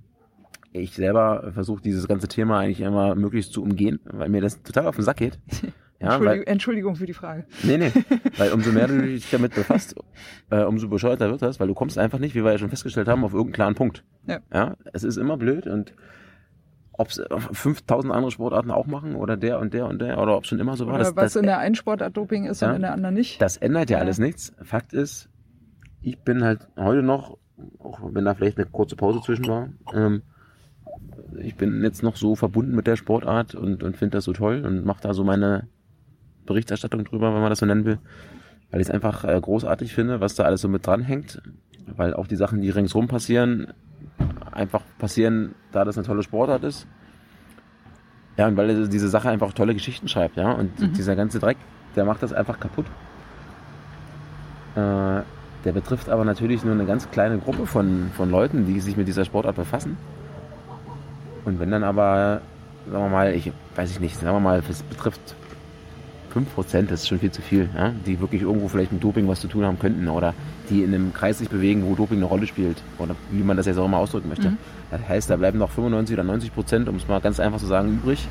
[0.72, 4.86] ich selber versuche dieses ganze Thema eigentlich immer möglichst zu umgehen, weil mir das total
[4.86, 5.38] auf den Sack geht.
[6.02, 7.44] Ja, Entschuldigung, weil, Entschuldigung für die Frage.
[7.62, 7.92] Nee, nee,
[8.38, 9.94] weil umso mehr du dich damit befasst,
[10.48, 13.06] äh, umso bescheuerter wird das, weil du kommst einfach nicht, wie wir ja schon festgestellt
[13.06, 14.02] haben, auf irgendeinen klaren Punkt.
[14.26, 14.38] Ja.
[14.50, 14.76] ja.
[14.94, 15.92] Es ist immer blöd und
[16.92, 20.44] ob es 5000 andere Sportarten auch machen oder der und der und der oder ob
[20.44, 20.94] es schon immer so war.
[20.94, 22.70] Oder das, was das, in der einen Sportart Doping ist Ja.
[22.70, 23.42] und in der anderen nicht.
[23.42, 24.02] das ändert ja, Ja.
[24.04, 24.54] alles nichts.
[24.62, 25.28] Fakt ist,
[26.00, 27.36] ich bin halt heute noch,
[27.78, 30.22] auch wenn da vielleicht eine kurze Pause zwischen war, ähm,
[31.38, 34.64] ich bin jetzt noch so verbunden mit der Sportart und, und finde das so toll
[34.66, 35.68] und mache da so meine
[36.46, 37.98] Berichterstattung drüber, wenn man das so nennen will,
[38.70, 41.40] weil ich es einfach äh, großartig finde, was da alles so mit dranhängt,
[41.96, 43.68] weil auch die Sachen, die ringsrum passieren,
[44.50, 46.86] einfach passieren, da das eine tolle Sportart ist.
[48.36, 50.92] Ja, und weil er diese Sache einfach tolle Geschichten schreibt, ja, und Mhm.
[50.94, 51.58] dieser ganze Dreck,
[51.94, 52.86] der macht das einfach kaputt.
[54.76, 55.22] Äh,
[55.64, 59.08] der betrifft aber natürlich nur eine ganz kleine Gruppe von, von Leuten, die sich mit
[59.08, 59.98] dieser Sportart befassen.
[61.44, 62.42] Und wenn dann aber,
[62.90, 65.34] sagen wir mal, ich weiß ich nicht, sagen wir mal, es betrifft
[66.34, 69.40] 5%, das ist schon viel zu viel, ja, die wirklich irgendwo vielleicht mit Doping was
[69.40, 70.34] zu tun haben könnten oder
[70.68, 73.66] die in einem Kreis sich bewegen, wo Doping eine Rolle spielt oder wie man das
[73.66, 74.50] jetzt auch immer ausdrücken möchte.
[74.50, 74.58] Mhm.
[74.90, 77.66] Das heißt, da bleiben noch 95 oder 90 Prozent, um es mal ganz einfach zu
[77.66, 78.28] sagen, übrig,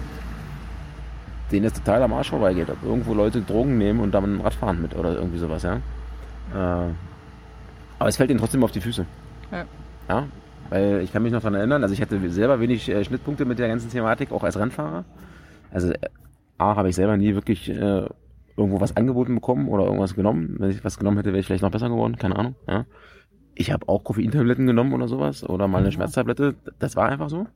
[1.52, 2.70] denen es total am Arsch vorbeigeht.
[2.70, 5.76] Ob irgendwo Leute Drogen nehmen und dann Radfahren mit oder irgendwie sowas, ja.
[6.54, 6.92] Äh,
[8.00, 9.06] aber es fällt ihnen trotzdem auf die Füße.
[9.52, 9.66] Ja.
[10.08, 10.28] Ja,
[10.70, 13.60] weil ich kann mich noch daran erinnern, also ich hatte selber wenig äh, Schnittpunkte mit
[13.60, 15.06] der ganzen Thematik, auch als Rennfahrer.
[15.72, 15.98] Also äh,
[16.58, 18.06] A, habe ich selber nie wirklich äh,
[18.58, 20.56] irgendwo was angeboten bekommen oder irgendwas genommen.
[20.60, 22.56] Wenn ich was genommen hätte, wäre ich vielleicht noch besser geworden, keine Ahnung.
[22.68, 22.86] Ja.
[23.56, 26.56] Ich habe auch Koffeintabletten genommen oder sowas oder mal eine Schmerztablette.
[26.80, 27.48] Das war einfach so.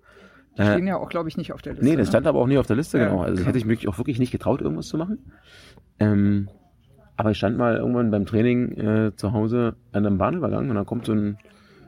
[0.58, 1.86] Die Äh, stehen ja auch, glaube ich, nicht auf der Liste.
[1.86, 2.12] Nee, das ne?
[2.12, 3.22] stand aber auch nie auf der Liste, Ja, genau.
[3.22, 3.48] Also klar.
[3.48, 5.20] hätte ich mich auch wirklich nicht getraut, irgendwas zu machen.
[6.00, 6.50] Ähm,
[7.18, 10.86] aber ich stand mal irgendwann beim Training äh, zu Hause an einem Bahnübergang und dann
[10.86, 11.38] kommt so ein,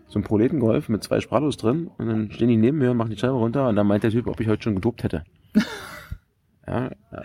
[0.08, 3.18] so ein Proletengolf mit zwei Spralos drin und dann stehen die neben mir, machen die
[3.18, 5.24] Scheibe runter und dann meint der Typ, ob ich heute schon gedopt hätte.
[6.68, 7.24] ja, ja,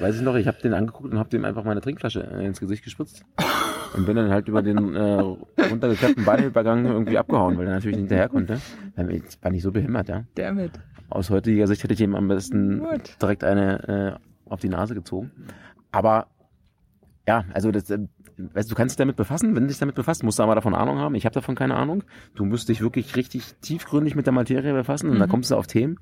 [0.00, 2.60] weiß ich noch, ich habe den angeguckt und habe dem einfach meine Trinkflasche äh, ins
[2.60, 3.24] Gesicht gespritzt.
[3.94, 8.04] Und bin dann halt über den äh, runtergeklappten Bahnübergang irgendwie abgehauen, weil er natürlich nicht
[8.04, 8.58] hinterher konnte.
[9.10, 10.24] Ich war nicht so behindert, ja.
[10.34, 10.72] Damit.
[11.10, 13.20] Aus heutiger Sicht hätte ich ihm am besten Gut.
[13.20, 15.30] direkt eine äh, auf die Nase gezogen.
[15.90, 16.28] Aber
[17.28, 17.98] ja, also das, äh,
[18.36, 19.54] weißt, du du kannst dich damit befassen.
[19.54, 21.14] Wenn du dich damit befasst, musst du aber davon Ahnung haben.
[21.14, 22.02] Ich habe davon keine Ahnung.
[22.34, 25.20] Du musst dich wirklich richtig tiefgründig mit der Materie befassen und Mhm.
[25.20, 25.98] da kommst du auf Themen.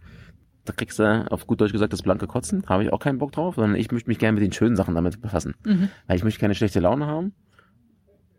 [0.65, 2.65] Da kriegst du auf gut Deutsch gesagt das blanke Kotzen.
[2.69, 4.95] Habe ich auch keinen Bock drauf, sondern ich möchte mich gerne mit den schönen Sachen
[4.95, 5.55] damit befassen.
[5.65, 5.89] Mhm.
[6.07, 7.33] Weil ich möchte keine schlechte Laune haben.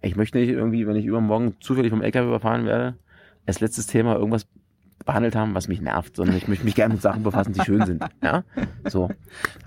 [0.02, 2.96] Ich möchte nicht irgendwie, wenn ich übermorgen zufällig vom LKW überfahren werde,
[3.46, 4.48] als letztes Thema irgendwas
[5.06, 7.86] behandelt haben, was mich nervt, sondern ich möchte mich gerne mit Sachen befassen, die schön
[7.86, 8.04] sind.
[8.24, 8.44] Ja,
[8.90, 9.10] so.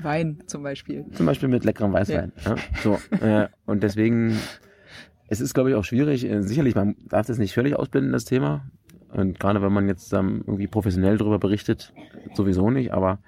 [0.03, 1.05] Wein zum Beispiel.
[1.13, 2.33] Zum Beispiel mit leckerem Weißwein.
[2.45, 2.57] Ja.
[2.83, 4.39] So, äh, und deswegen,
[5.29, 6.29] es ist, glaube ich, auch schwierig.
[6.29, 8.65] Äh, sicherlich, man darf das nicht völlig ausblenden, das Thema.
[9.11, 11.93] Und gerade wenn man jetzt ähm, irgendwie professionell darüber berichtet,
[12.35, 12.93] sowieso nicht.
[12.93, 13.21] Aber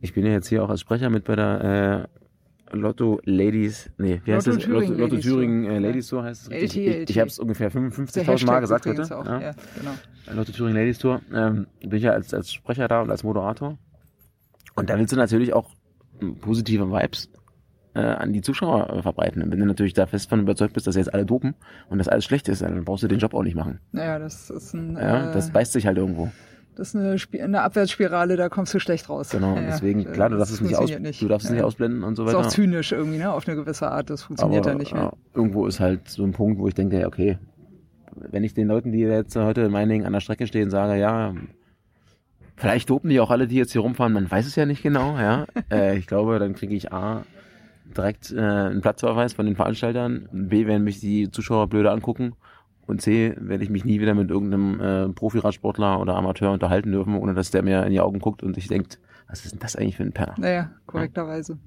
[0.00, 2.23] ich bin ja jetzt hier auch als Sprecher mit bei der äh,
[2.80, 4.66] Lotto Ladies, nee, wie heißt Lotto das?
[4.66, 5.72] Thüringen Lotto, Lotto Ladies Thüringen Tour.
[5.74, 5.78] äh.
[5.78, 6.50] Ladies Tour heißt es.
[6.50, 6.70] richtig.
[6.70, 7.20] LT, Ich, ich LT.
[7.20, 9.02] habe es ungefähr Der 55.000 Hashtag Mal gesagt heute.
[9.18, 9.24] Auch.
[9.26, 9.40] Ja.
[9.40, 9.50] Ja.
[9.78, 10.36] genau.
[10.40, 13.78] Lotto Thüringen Ladies Tour, ähm, bin ich ja als, als Sprecher da und als Moderator.
[14.74, 15.70] Und da willst du natürlich auch
[16.20, 17.28] ähm, positive Vibes
[17.94, 19.42] äh, an die Zuschauer äh, verbreiten.
[19.42, 21.54] Und wenn du natürlich da fest von überzeugt bist, dass jetzt alle dopen
[21.90, 23.78] und dass alles schlecht ist, dann brauchst du den Job auch nicht machen.
[23.92, 26.30] Naja, das ist ein, Ja, äh, das beißt sich halt irgendwo.
[26.76, 29.30] Das ist eine, Spi- eine Abwärtsspirale, da kommst du schlecht raus.
[29.30, 29.54] Genau.
[29.56, 31.22] Ja, deswegen, ja, klar, du das darfst es nicht aus, funktioniert nicht.
[31.22, 31.54] du darfst es Ja.
[31.56, 32.46] nicht ausblenden und so Ist weiter.
[32.46, 33.32] auch zynisch irgendwie, ne?
[33.32, 34.10] Auf eine gewisse Art.
[34.10, 35.02] Das funktioniert dann nicht mehr.
[35.04, 37.38] ja, irgendwo ist halt so ein Punkt, wo ich denke, ja, okay,
[38.16, 41.34] wenn ich den Leuten, die jetzt heute in Meiningen an der Strecke stehen, sage, ja,
[42.56, 45.16] vielleicht dopen die auch alle, die jetzt hier rumfahren, man weiß es ja nicht genau,
[45.18, 45.46] ja.
[45.70, 47.22] äh, ich glaube, dann kriege ich A,
[47.96, 52.34] direkt äh, einen Platzverweis von den Veranstaltern, B, werden mich die Zuschauer blöde angucken
[52.86, 57.14] und C, werde ich mich nie wieder mit irgendeinem äh, Profiradsportler oder Amateur unterhalten dürfen,
[57.16, 59.76] ohne dass der mir in die Augen guckt und sich denkt, was ist denn das
[59.76, 60.34] eigentlich für ein Penner?
[60.38, 61.58] Naja, korrekterweise.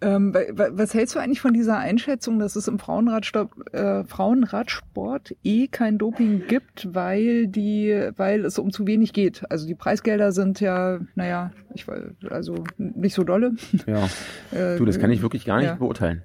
[0.00, 4.02] Ähm, wa- wa- was hältst du eigentlich von dieser Einschätzung, dass es im Frauenradsport, äh,
[4.04, 9.44] Frauenradsport eh kein Doping gibt, weil die, weil es um zu wenig geht?
[9.48, 11.86] Also die Preisgelder sind ja, naja, ich
[12.30, 13.52] also nicht so dolle.
[13.86, 14.08] Ja.
[14.52, 15.74] Äh, Du, das kann ich wirklich gar nicht ja.
[15.76, 16.22] beurteilen.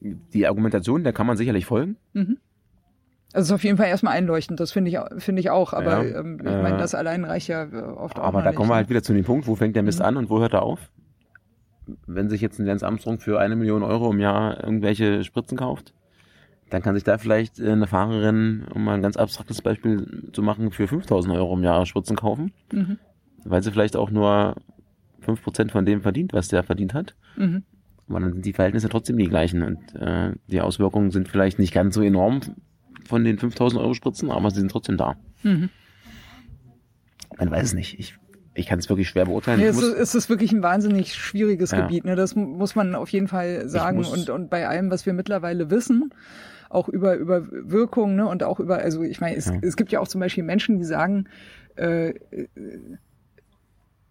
[0.00, 1.96] Die Argumentation, der kann man sicherlich folgen.
[2.12, 2.38] Mhm.
[3.32, 6.02] Also es ist auf jeden Fall erstmal einleuchtend, das finde ich, finde ich auch, aber
[6.04, 8.56] Ja, ähm, ich äh, meine, das allein reicht ja äh, oft auch Aber da nicht,
[8.56, 8.78] kommen wir ne?
[8.78, 10.04] halt wieder zu dem Punkt, wo fängt der Mist Mhm.
[10.06, 10.90] an und wo hört er auf?
[12.06, 15.92] Wenn sich jetzt ein Lance Armstrong für eine Million Euro im Jahr irgendwelche Spritzen kauft,
[16.70, 20.42] dann kann sich da vielleicht äh, eine Fahrerin, um mal ein ganz abstraktes Beispiel zu
[20.42, 22.98] machen, für 5000 Euro im Jahr Spritzen kaufen, Mhm.
[23.44, 24.54] weil sie vielleicht auch nur
[25.20, 27.14] 5% von dem verdient, was der verdient hat.
[27.36, 27.62] Mhm.
[28.08, 31.74] Aber dann sind die Verhältnisse trotzdem die gleichen und äh, die Auswirkungen sind vielleicht nicht
[31.74, 32.40] ganz so enorm
[33.06, 35.16] von den 5000 Euro Spritzen, aber sie sind trotzdem da.
[35.42, 35.68] Mhm.
[37.38, 37.98] Man weiß es nicht.
[37.98, 38.16] Ich,
[38.54, 39.60] ich kann es wirklich schwer beurteilen.
[39.60, 41.82] Nee, es, ist, es ist wirklich ein wahnsinnig schwieriges Ja.
[41.82, 42.04] Gebiet.
[42.04, 42.16] Ne?
[42.16, 44.04] Das mu- muss man auf jeden Fall sagen.
[44.04, 46.12] Und, und bei allem, was wir mittlerweile wissen,
[46.68, 48.26] auch über, über Wirkung ne?
[48.26, 49.58] und auch über, also ich meine, es, Ja.
[49.62, 51.26] es gibt ja auch zum Beispiel Menschen, die sagen,
[51.76, 52.14] äh,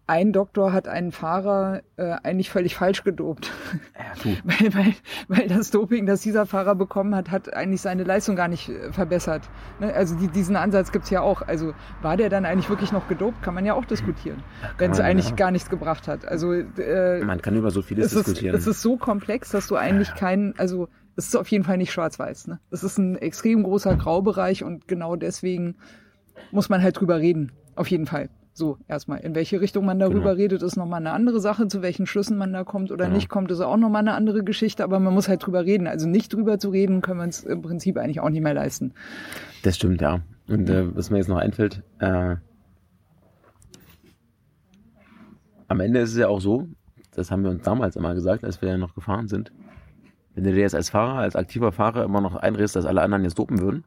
[0.08, 3.52] ein Doktor hat einen Fahrer äh, eigentlich völlig falsch gedopt.
[3.94, 4.94] Ja, weil, weil,
[5.28, 8.90] weil das Doping, das dieser Fahrer bekommen hat, hat eigentlich seine Leistung gar nicht äh,
[8.90, 9.48] verbessert.
[9.80, 9.92] Ne?
[9.92, 11.42] Also die, diesen Ansatz gibt's ja auch.
[11.42, 13.42] Also war der dann eigentlich wirklich noch gedopt?
[13.42, 14.42] Kann man ja auch diskutieren,
[14.78, 15.36] wenn es eigentlich ja.
[15.36, 16.24] gar nichts gebracht hat.
[16.26, 18.56] Also äh, Man kann über so vieles es diskutieren.
[18.56, 21.76] Ist, es ist so komplex, dass du eigentlich keinen, also es ist auf jeden Fall
[21.76, 22.46] nicht schwarz-weiß.
[22.46, 22.60] Ne?
[22.70, 25.76] Es ist ein extrem großer Graubereich und genau deswegen
[26.50, 27.52] muss man halt drüber reden.
[27.74, 28.30] Auf jeden Fall.
[28.58, 29.20] So, erstmal.
[29.20, 30.42] In welche Richtung man darüber genau.
[30.42, 31.68] redet, ist nochmal eine andere Sache.
[31.68, 33.14] Zu welchen Schlüssen man da kommt oder genau.
[33.14, 34.82] nicht kommt, ist auch nochmal eine andere Geschichte.
[34.82, 35.86] Aber man muss halt drüber reden.
[35.86, 38.94] Also nicht drüber zu reden, können wir uns im Prinzip eigentlich auch nicht mehr leisten.
[39.62, 40.22] Das stimmt, ja.
[40.48, 42.34] Und äh, was mir jetzt noch einfällt, äh,
[45.68, 46.66] am Ende ist es ja auch so,
[47.14, 49.52] das haben wir uns damals immer gesagt, als wir ja noch gefahren sind.
[50.34, 53.22] Wenn du dir jetzt als Fahrer, als aktiver Fahrer immer noch einredest, dass alle anderen
[53.22, 53.84] jetzt dopen würden,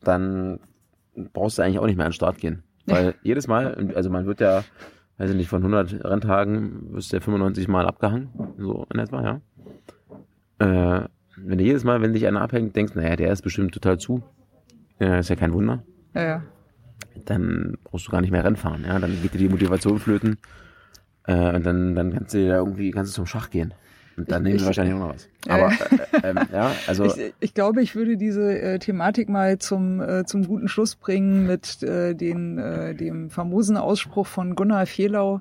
[0.00, 0.58] dann
[1.32, 2.63] brauchst du eigentlich auch nicht mehr an den Start gehen.
[2.86, 4.64] Weil jedes Mal, also man wird ja,
[5.18, 9.22] weiß ich nicht, von 100 Renntagen wirst du ja 95 Mal abgehangen, so in etwa,
[9.22, 9.40] ja.
[10.58, 13.98] Äh, wenn du jedes Mal, wenn dich einer abhängt, denkst, naja, der ist bestimmt total
[13.98, 14.22] zu,
[15.00, 15.82] äh, ist ja kein Wunder.
[16.14, 16.42] Ja, ja.
[17.24, 18.98] Dann brauchst du gar nicht mehr Rennen fahren, ja.
[18.98, 20.38] Dann geht dir die Motivation flöten.
[21.26, 23.74] Äh, und dann, dann kannst du ja irgendwie, kannst du zum Schach gehen.
[24.16, 25.28] Dann nehmen wir wahrscheinlich auch noch was.
[25.48, 25.72] Aber
[26.22, 30.24] äh, äh, ja, also ich, ich, glaube, ich würde diese äh, Thematik mal zum äh,
[30.24, 35.40] zum guten Schluss bringen mit äh, den äh, dem famosen Ausspruch von Gunnar Fehlau.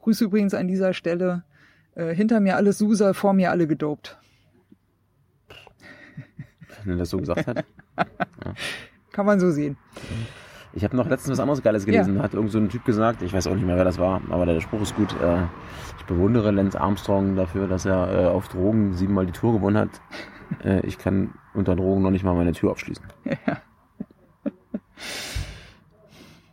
[0.00, 1.44] Grüße übrigens an dieser Stelle.
[1.94, 4.18] Hinter mir alles Suser, vor mir alle gedopt.
[6.84, 7.64] Wenn er das so gesagt hat.
[8.44, 8.52] Ja.
[9.12, 9.78] Kann man so sehen.
[10.76, 12.16] Ich habe noch letztens was anderes Geiles gelesen.
[12.16, 12.22] Ja.
[12.22, 14.44] Hat irgend so ein Typ gesagt, ich weiß auch nicht mehr, wer das war, aber
[14.44, 15.10] der Spruch ist gut.
[15.22, 15.44] Äh,
[15.98, 20.02] ich bewundere Lance Armstrong dafür, dass er äh, auf Drogen siebenmal die Tour gewonnen hat.
[20.62, 23.04] Äh, ich kann unter Drogen noch nicht mal meine Tür abschließen.
[23.46, 23.56] Ja.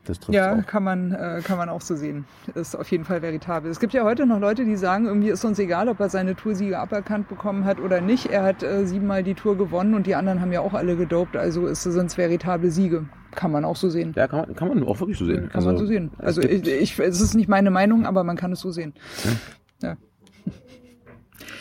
[0.05, 0.65] Das trifft ja, auch.
[0.65, 2.25] kann man, äh, kann man auch so sehen.
[2.55, 3.71] Ist auf jeden Fall veritabel.
[3.71, 6.35] Es gibt ja heute noch Leute, die sagen, irgendwie ist uns egal, ob er seine
[6.35, 8.25] Toursiege aberkannt bekommen hat oder nicht.
[8.25, 11.37] Er hat äh, siebenmal die Tour gewonnen und die anderen haben ja auch alle gedopt,
[11.37, 13.05] also sind es veritable Siege.
[13.31, 14.13] Kann man auch so sehen.
[14.15, 15.49] Ja, kann man, kann man auch wirklich so sehen.
[15.49, 16.11] Kann also, man so sehen.
[16.19, 18.93] Also ich, ich, es ist nicht meine Meinung, aber man kann es so sehen.
[19.81, 19.89] Ja.
[19.89, 19.97] ja.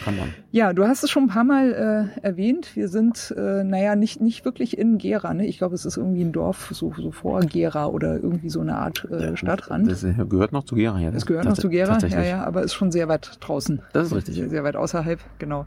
[0.05, 0.35] Kann man.
[0.51, 2.75] Ja, du hast es schon ein paar Mal äh, erwähnt.
[2.75, 5.33] Wir sind, äh, naja, nicht, nicht wirklich in Gera.
[5.35, 5.47] Ne?
[5.47, 8.77] Ich glaube, es ist irgendwie ein Dorf so, so vor Gera oder irgendwie so eine
[8.77, 9.90] Art äh, ja, Stadtrand.
[9.90, 11.11] Das gehört noch zu Gera, ja.
[11.11, 13.81] Das gehört noch zu Gera, ja, ja, aber ist schon sehr weit draußen.
[13.92, 14.35] Das ist richtig.
[14.35, 15.66] Sehr, sehr weit außerhalb, genau.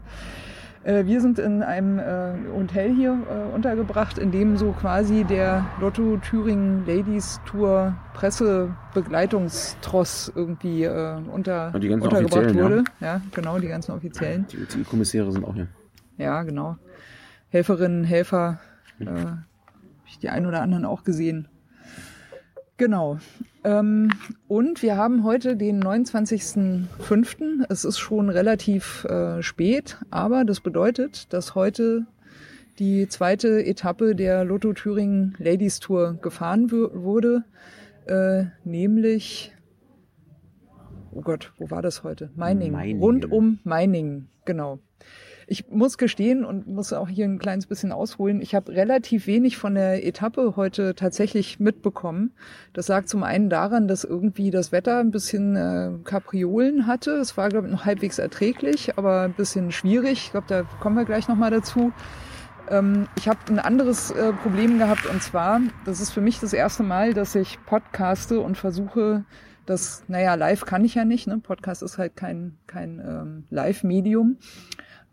[0.86, 5.66] Äh, wir sind in einem äh, Hotel hier äh, untergebracht, in dem so quasi der
[5.80, 12.84] Lotto Thüringen Ladies Tour Pressebegleitungstross irgendwie äh, unter, untergebracht wurde.
[13.00, 13.06] Ja.
[13.06, 13.20] ja.
[13.34, 14.46] genau, die ganzen Offiziellen.
[14.52, 15.66] Die, die Kommissäre sind auch hier.
[16.18, 16.76] Ja, genau.
[17.48, 18.60] Helferinnen, Helfer,
[19.00, 19.42] äh, habe
[20.06, 21.48] ich die ein oder anderen auch gesehen.
[22.76, 23.18] Genau.
[23.64, 24.10] Ähm,
[24.48, 27.64] und wir haben heute den 29.05.
[27.68, 32.06] Es ist schon relativ äh, spät, aber das bedeutet, dass heute
[32.78, 37.44] die zweite Etappe der Lotto Thüringen Ladies Tour gefahren wurde,
[38.06, 39.52] äh, nämlich,
[41.12, 42.30] oh Gott, wo war das heute?
[42.36, 42.72] Meiningen.
[42.72, 43.02] Meiningen.
[43.02, 44.78] Rund um Meiningen, genau.
[45.48, 48.40] Ich muss gestehen und muss auch hier ein kleines bisschen ausholen.
[48.42, 52.32] Ich habe relativ wenig von der Etappe heute tatsächlich mitbekommen.
[52.72, 57.12] Das sagt zum einen daran, dass irgendwie das Wetter ein bisschen äh, Kapriolen hatte.
[57.12, 60.24] Es war, glaube ich, noch halbwegs erträglich, aber ein bisschen schwierig.
[60.24, 61.92] Ich glaube, da kommen wir gleich nochmal dazu.
[62.68, 66.52] Ähm, ich habe ein anderes äh, Problem gehabt und zwar, das ist für mich das
[66.52, 69.24] erste Mal, dass ich podcaste und versuche,
[69.66, 71.38] das, naja, live kann ich ja nicht, ne?
[71.38, 74.38] Podcast ist halt kein, kein ähm, Live-Medium.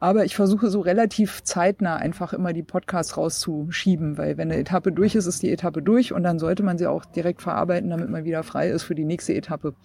[0.04, 4.92] Aber ich versuche so relativ zeitnah einfach immer die Podcasts rauszuschieben, weil wenn eine Etappe
[4.92, 8.10] durch ist, ist die Etappe durch und dann sollte man sie auch direkt verarbeiten, damit
[8.10, 9.76] man wieder frei ist für die nächste Etappe.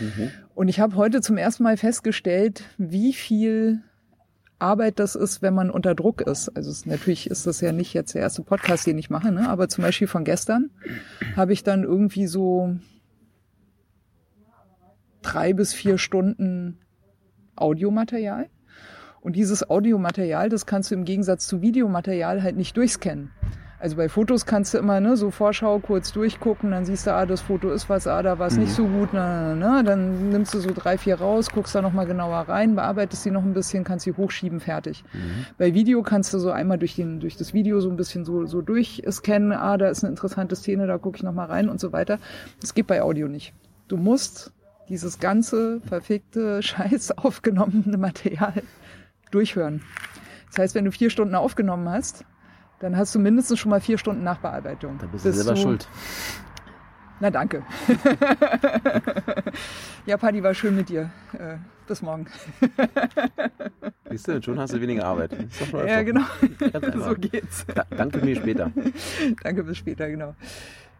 [0.00, 0.30] Mhm.
[0.54, 3.82] Und ich habe heute zum ersten Mal festgestellt, wie viel
[4.58, 6.48] Arbeit das ist, wenn man unter Druck ist.
[6.56, 9.46] Also es, natürlich ist das ja nicht jetzt der erste Podcast, den ich mache, ne?
[9.46, 10.70] aber zum Beispiel von gestern
[11.36, 12.74] habe ich dann irgendwie so
[15.20, 16.78] drei bis vier Stunden
[17.56, 18.48] Audiomaterial
[19.26, 23.32] und dieses Audiomaterial, das kannst du im Gegensatz zu Videomaterial halt nicht durchscannen.
[23.80, 27.26] Also bei Fotos kannst du immer ne, so Vorschau kurz durchgucken, dann siehst du, ah,
[27.26, 28.60] das Foto ist was, ah, da war es mhm.
[28.60, 31.82] nicht so gut, na, na, na, dann nimmst du so drei, vier raus, guckst da
[31.82, 35.02] nochmal genauer rein, bearbeitest sie noch ein bisschen, kannst sie hochschieben, fertig.
[35.12, 35.46] Mhm.
[35.58, 38.46] Bei Video kannst du so einmal durch, den, durch das Video so ein bisschen so,
[38.46, 41.92] so durchscannen, ah, da ist eine interessante Szene, da gucke ich nochmal rein und so
[41.92, 42.20] weiter.
[42.60, 43.54] Das geht bei Audio nicht.
[43.88, 44.52] Du musst
[44.88, 48.62] dieses ganze verfickte, scheiß aufgenommene Material
[49.36, 49.82] durchhören.
[50.48, 52.24] Das heißt, wenn du vier Stunden aufgenommen hast,
[52.80, 54.98] dann hast du mindestens schon mal vier Stunden Nachbearbeitung.
[54.98, 55.88] Da bist du selber du, schuld.
[57.20, 57.62] Na danke.
[60.06, 61.10] ja, Paddy, war schön mit dir.
[61.32, 62.26] Äh, bis morgen.
[64.10, 65.32] Siehst du, schon hast du weniger Arbeit.
[65.86, 66.24] ja, genau.
[67.04, 67.66] so geht's.
[67.74, 68.70] Da, danke mir später.
[69.42, 70.34] danke bis später, genau.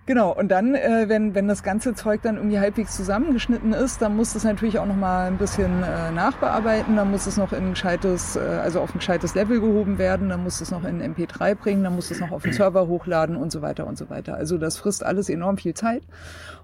[0.07, 4.15] Genau, und dann, äh, wenn, wenn das ganze Zeug dann irgendwie halbwegs zusammengeschnitten ist, dann
[4.15, 7.71] muss es natürlich auch nochmal ein bisschen äh, nachbearbeiten, dann muss es noch in ein
[7.71, 11.57] gescheites, äh, also auf ein gescheites Level gehoben werden, dann muss es noch in MP3
[11.57, 14.37] bringen, dann muss es noch auf den Server hochladen und so weiter und so weiter.
[14.37, 16.05] Also das frisst alles enorm viel Zeit.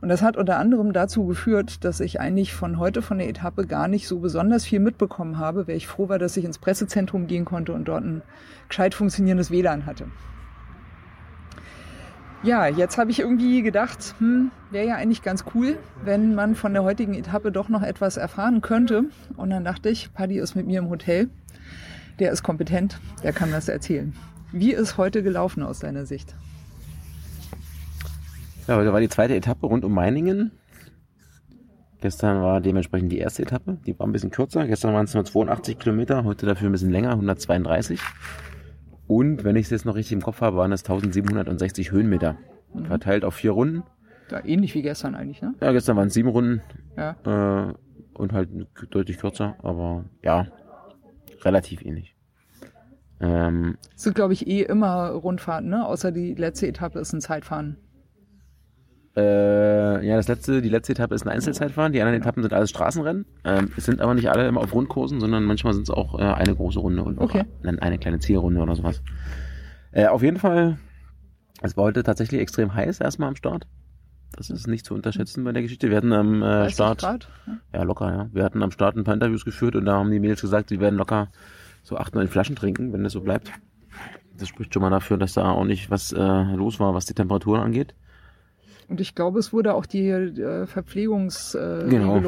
[0.00, 3.66] Und das hat unter anderem dazu geführt, dass ich eigentlich von heute von der Etappe
[3.66, 7.26] gar nicht so besonders viel mitbekommen habe, weil ich froh war, dass ich ins Pressezentrum
[7.26, 8.22] gehen konnte und dort ein
[8.68, 10.04] gescheit funktionierendes WLAN hatte.
[12.44, 16.72] Ja, jetzt habe ich irgendwie gedacht, hm, wäre ja eigentlich ganz cool, wenn man von
[16.72, 19.04] der heutigen Etappe doch noch etwas erfahren könnte.
[19.36, 21.30] Und dann dachte ich, Paddy ist mit mir im Hotel.
[22.18, 24.12] Der ist kompetent, der kann das erzählen.
[24.50, 26.34] Wie ist heute gelaufen aus deiner Sicht?
[28.66, 30.50] Ja, heute war die zweite Etappe rund um Meiningen.
[32.00, 33.78] Gestern war dementsprechend die erste Etappe.
[33.86, 34.66] Die war ein bisschen kürzer.
[34.66, 38.00] Gestern waren es nur 82 Kilometer, heute dafür ein bisschen länger, 132.
[39.14, 42.38] Und wenn ich es jetzt noch richtig im Kopf habe, waren es 1760 Höhenmeter.
[42.72, 42.86] Mhm.
[42.86, 43.82] Verteilt auf vier Runden.
[44.30, 45.54] Ja, ähnlich wie gestern eigentlich, ne?
[45.60, 46.62] Ja, gestern waren es sieben Runden.
[46.96, 47.68] Ja.
[47.68, 47.74] Äh,
[48.14, 48.48] und halt
[48.88, 50.46] deutlich kürzer, aber ja,
[51.42, 52.16] relativ ähnlich.
[53.20, 55.86] Ähm, das sind, glaube ich, eh immer Rundfahrten, ne?
[55.86, 57.76] Außer die letzte Etappe ist ein Zeitfahren.
[59.14, 62.70] Äh, ja, das letzte, die letzte Etappe ist ein Einzelzeitfahren, die anderen Etappen sind alles
[62.70, 63.26] Straßenrennen.
[63.44, 66.22] Ähm, es sind aber nicht alle immer auf Rundkursen, sondern manchmal sind es auch äh,
[66.22, 67.44] eine große Runde und okay.
[67.62, 69.02] eine, eine kleine Zielrunde oder sowas.
[69.90, 70.78] Äh, auf jeden Fall,
[71.60, 73.66] es war heute tatsächlich extrem heiß erstmal am Start.
[74.34, 75.90] Das ist nicht zu unterschätzen bei der Geschichte.
[75.90, 77.00] Wir hatten am äh, Start.
[77.00, 77.28] Grad?
[77.74, 78.28] Ja, locker, ja.
[78.32, 80.80] Wir hatten am Start ein paar Interviews geführt und da haben die Mädels gesagt, sie
[80.80, 81.28] werden locker
[81.82, 83.52] so acht, neun Flaschen trinken, wenn das so bleibt.
[84.38, 87.12] Das spricht schon mal dafür, dass da auch nicht was äh, los war, was die
[87.12, 87.94] Temperaturen angeht.
[88.92, 92.20] Und ich glaube, es wurde auch die äh, Verpflegungsregelung genau,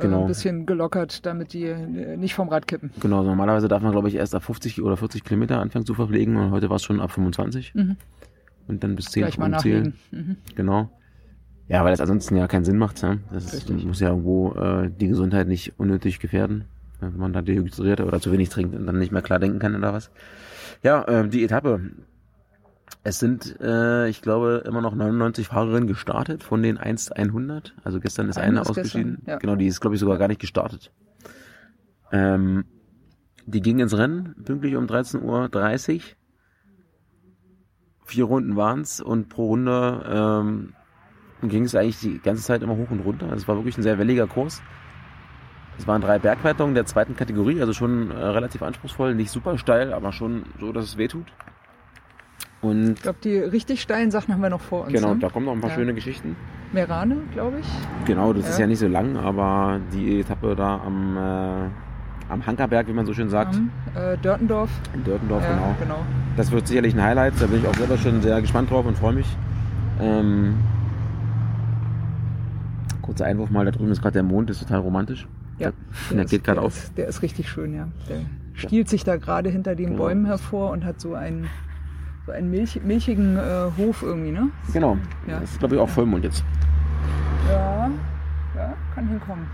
[0.00, 0.20] genau.
[0.22, 2.90] ein bisschen gelockert, damit die äh, nicht vom Rad kippen.
[2.98, 6.34] Genau, normalerweise darf man, glaube ich, erst ab 50 oder 40 Kilometer anfangen zu verpflegen
[6.34, 7.72] und heute war es schon ab 25.
[7.72, 7.96] Mhm.
[8.66, 9.94] Und dann bis 10 Gleich mal zählen.
[10.10, 10.38] Mhm.
[10.56, 10.90] Genau.
[11.68, 13.00] Ja, weil das ansonsten ja keinen Sinn macht.
[13.00, 13.20] Ne?
[13.32, 16.64] Das ist, muss ja irgendwo äh, die Gesundheit nicht unnötig gefährden,
[16.98, 19.76] wenn man da dehydriert oder zu wenig trinkt und dann nicht mehr klar denken kann
[19.76, 20.10] oder was.
[20.82, 21.80] Ja, äh, die Etappe
[23.04, 27.74] es sind, äh, ich glaube, immer noch 99 Fahrerinnen gestartet von den 1 100.
[27.84, 29.16] Also gestern ist eine, eine ist ausgeschieden.
[29.16, 29.38] Gestern, ja.
[29.38, 30.92] Genau, die ist, glaube ich, sogar gar nicht gestartet.
[32.12, 32.64] Ähm,
[33.46, 36.00] die ging ins Rennen, pünktlich um 13.30 Uhr.
[38.04, 40.74] Vier Runden waren's und pro Runde ähm,
[41.48, 43.26] ging es eigentlich die ganze Zeit immer hoch und runter.
[43.26, 44.62] Also es war wirklich ein sehr welliger Kurs.
[45.78, 49.92] Es waren drei Bergwertungen der zweiten Kategorie, also schon äh, relativ anspruchsvoll, nicht super steil,
[49.92, 51.26] aber schon so, dass es weh tut.
[52.60, 54.92] Und ich glaube, die richtig steilen Sachen haben wir noch vor uns.
[54.92, 55.20] Genau, ne?
[55.20, 55.76] da kommen noch ein paar ja.
[55.76, 56.36] schöne Geschichten.
[56.72, 57.66] Merane, glaube ich.
[58.04, 58.50] Genau, das ja.
[58.50, 63.06] ist ja nicht so lang, aber die Etappe da am, äh, am Hankerberg, wie man
[63.06, 63.54] so schön sagt.
[63.54, 64.70] Am, äh, Dörtendorf.
[64.92, 65.74] In Dörtendorf, ja, genau.
[65.80, 65.98] genau.
[66.36, 68.98] Das wird sicherlich ein Highlight, da bin ich auch selber schon sehr gespannt drauf und
[68.98, 69.26] freue mich.
[70.00, 70.56] Ähm,
[73.02, 75.26] kurzer Einwurf mal, da drüben ist gerade der Mond, ist total romantisch.
[75.58, 75.72] Ja,
[76.10, 76.76] der, der geht gerade auf.
[76.76, 77.88] Ist, der ist richtig schön, ja.
[78.08, 78.20] Der
[78.54, 80.04] stiehlt sich da gerade hinter den genau.
[80.04, 81.48] Bäumen hervor und hat so einen
[82.30, 84.50] einen milch, milchigen äh, Hof irgendwie, ne?
[84.72, 84.96] Genau.
[85.26, 85.40] Ja.
[85.40, 86.44] Das ist, glaube ich, auch Vollmond jetzt.
[87.48, 87.90] Ja,
[88.56, 89.46] ja, kann hinkommen.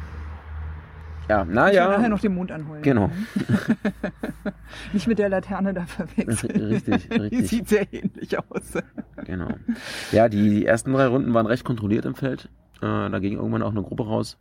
[1.28, 1.88] Ja, naja.
[1.88, 2.82] nachher noch den Mond anholen.
[2.82, 3.10] Genau.
[4.92, 6.60] Nicht mit der Laterne da verwechseln.
[6.60, 7.30] Richtig, richtig.
[7.30, 8.72] Die sieht sehr ähnlich aus.
[9.24, 9.48] Genau.
[10.12, 12.50] Ja, die, die ersten drei Runden waren recht kontrolliert im Feld.
[12.82, 14.38] Äh, da ging irgendwann auch eine Gruppe raus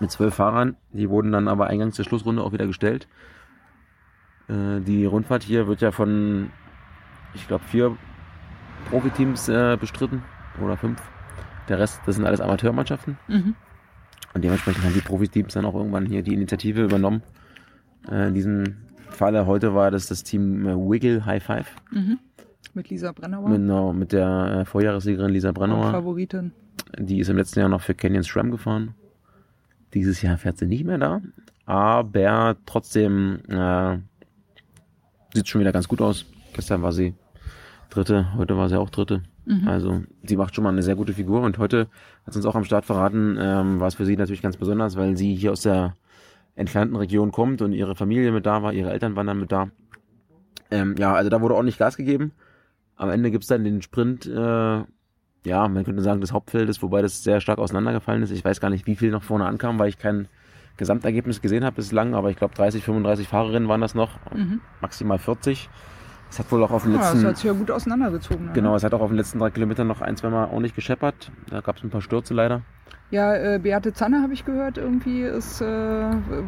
[0.00, 0.76] mit zwölf Fahrern.
[0.92, 3.06] Die wurden dann aber eingangs der Schlussrunde auch wieder gestellt.
[4.48, 6.50] Äh, die Rundfahrt hier wird ja von
[7.36, 7.96] ich glaube, vier
[8.90, 10.22] Profiteams äh, bestritten
[10.62, 11.00] oder fünf.
[11.68, 13.18] Der Rest, das sind alles Amateurmannschaften.
[13.28, 13.54] Mhm.
[14.34, 17.22] Und dementsprechend haben die Profiteams dann auch irgendwann hier die Initiative übernommen.
[18.10, 18.76] Äh, in diesem
[19.08, 21.74] Falle heute war das das Team äh, Wiggle High Five.
[21.90, 22.18] Mhm.
[22.74, 23.50] Mit Lisa Brennauer.
[23.50, 25.90] Genau, mit der äh, Vorjahressiegerin Lisa Brennauer.
[25.90, 26.52] Favoritin.
[26.98, 28.94] Die ist im letzten Jahr noch für Canyon SRAM gefahren.
[29.94, 31.22] Dieses Jahr fährt sie nicht mehr da.
[31.64, 33.98] Aber trotzdem äh,
[35.34, 36.26] sieht schon wieder ganz gut aus.
[36.52, 37.14] Gestern war sie
[37.96, 39.22] Dritte, heute war sie auch Dritte.
[39.46, 39.66] Mhm.
[39.66, 41.88] Also sie macht schon mal eine sehr gute Figur und heute
[42.26, 44.96] hat sie uns auch am Start verraten, ähm, war es für sie natürlich ganz besonders,
[44.96, 45.94] weil sie hier aus der
[46.56, 49.68] entfernten Region kommt und ihre Familie mit da war, ihre Eltern waren dann mit da.
[50.70, 52.32] Ähm, ja, also da wurde ordentlich Gas gegeben.
[52.96, 54.84] Am Ende gibt's dann den Sprint, äh,
[55.46, 58.32] ja, man könnte sagen des Hauptfeldes, wobei das sehr stark auseinandergefallen ist.
[58.32, 60.28] Ich weiß gar nicht, wie viel noch vorne ankam, weil ich kein
[60.76, 64.60] Gesamtergebnis gesehen habe bislang, aber ich glaube 30, 35 Fahrerinnen waren das noch, mhm.
[64.82, 65.70] maximal 40.
[66.30, 68.46] Es hat wohl auch auf den Ja, das letzten, hat sich ja gut auseinandergezogen.
[68.46, 68.52] ne?
[68.52, 71.30] genau, es hat auch auf den letzten drei Kilometern noch ein, zweimal ordentlich gescheppert.
[71.50, 72.62] Da gab es ein paar Stürze leider.
[73.12, 75.64] Ja, äh, Beate Zanne habe ich gehört, irgendwie ist, äh,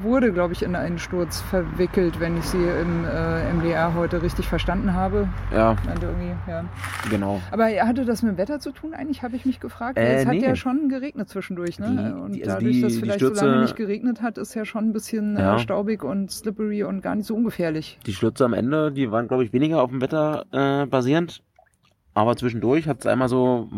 [0.02, 4.48] wurde, glaube ich, in einen Sturz verwickelt, wenn ich sie im äh, MDR heute richtig
[4.48, 5.28] verstanden habe.
[5.52, 5.76] Ja,
[6.48, 6.64] ja.
[7.08, 7.40] genau.
[7.52, 9.98] Aber hatte das mit dem Wetter zu tun eigentlich, habe ich mich gefragt.
[9.98, 10.42] Äh, es hat nee.
[10.44, 11.86] ja schon geregnet zwischendurch, ne?
[12.16, 14.64] Die- und die- dadurch, die- dass vielleicht Stürze- so lange nicht geregnet hat, ist ja
[14.64, 15.54] schon ein bisschen Ja.
[15.54, 18.00] äh, staubig und slippery und gar nicht so ungefährlich.
[18.04, 21.40] Die Stürze am Ende, die waren, glaube ich, weniger auf dem Wetter äh, basierend.
[22.14, 23.68] Aber zwischendurch hat es einmal so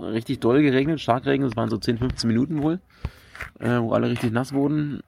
[0.00, 1.50] richtig doll geregnet, stark geregnet.
[1.50, 2.80] Es waren so 10, 15 Minuten wohl,
[3.60, 5.00] äh, wo alle richtig nass wurden.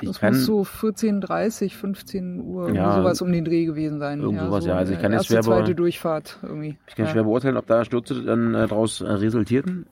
[0.00, 4.20] Ich Das kann, muss so 14.30, 15 Uhr, Ja, sowas um den Dreh gewesen sein.
[4.20, 4.76] irgend sowas, ja.
[4.76, 6.76] Also ich kann jetzt schwer zweite Durchfahrt irgendwie.
[6.86, 7.12] ich kann ja.
[7.12, 9.86] schwer beurteilen, ob da Stürze dann äh, daraus äh, resultierten,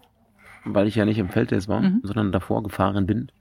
[0.65, 2.01] weil ich ja nicht im Feldtest war, Mhm.
[2.05, 3.33] sondern davor gefahren bin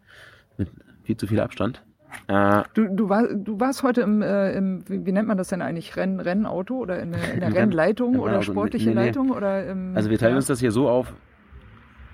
[0.58, 0.70] mit
[1.04, 1.84] viel zu viel Abstand.
[2.28, 5.50] Äh, Du, du, war, du warst heute im, äh, im wie, wie nennt man das
[5.50, 8.96] denn eigentlich, Renn, Rennauto oder in der, in der Rennleitung im oder Rennauto, sportliche nee,
[8.96, 9.06] nee.
[9.08, 9.32] Leitung?
[9.32, 11.14] Oder im, also wir teilen ja, uns das hier so auf.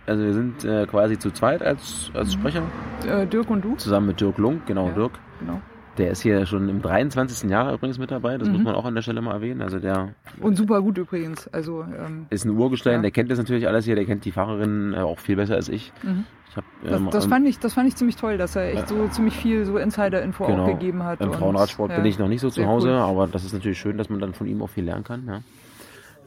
[0.08, 2.39] Also wir sind äh, quasi zu zweit als, als Mhm.
[2.39, 2.64] Sprecher,
[3.08, 3.76] äh, Dirk und du?
[3.76, 4.93] zusammen mit Dirk Lunk, genau Ja.
[4.93, 5.12] Dirk.
[5.39, 5.62] Genau.
[5.97, 7.49] Der ist hier schon im 23.
[7.49, 8.56] Jahr übrigens mit dabei, das Mhm.
[8.56, 9.62] muss man auch an der Stelle mal erwähnen.
[9.62, 11.47] Also der Und super gut übrigens.
[11.49, 13.02] Also ähm, ist ein Urgestein, Ja.
[13.02, 15.70] der kennt das natürlich alles hier, der kennt die Fahrerinnen äh, auch viel besser als
[15.70, 15.91] ich.
[16.04, 16.26] mhm.
[16.56, 18.89] Hab, das, ähm, das, ähm, fand ich, das fand ich ziemlich toll, dass er echt
[18.89, 20.64] so ziemlich viel so Insider-Info Genau.
[20.64, 21.22] auch gegeben hat.
[21.22, 21.97] Im Frauenradsport ja.
[21.97, 22.95] bin ich noch nicht so zu Hause, cool.
[22.95, 25.26] aber das ist natürlich schön, dass man dann von ihm auch viel lernen kann.
[25.28, 25.41] Ja,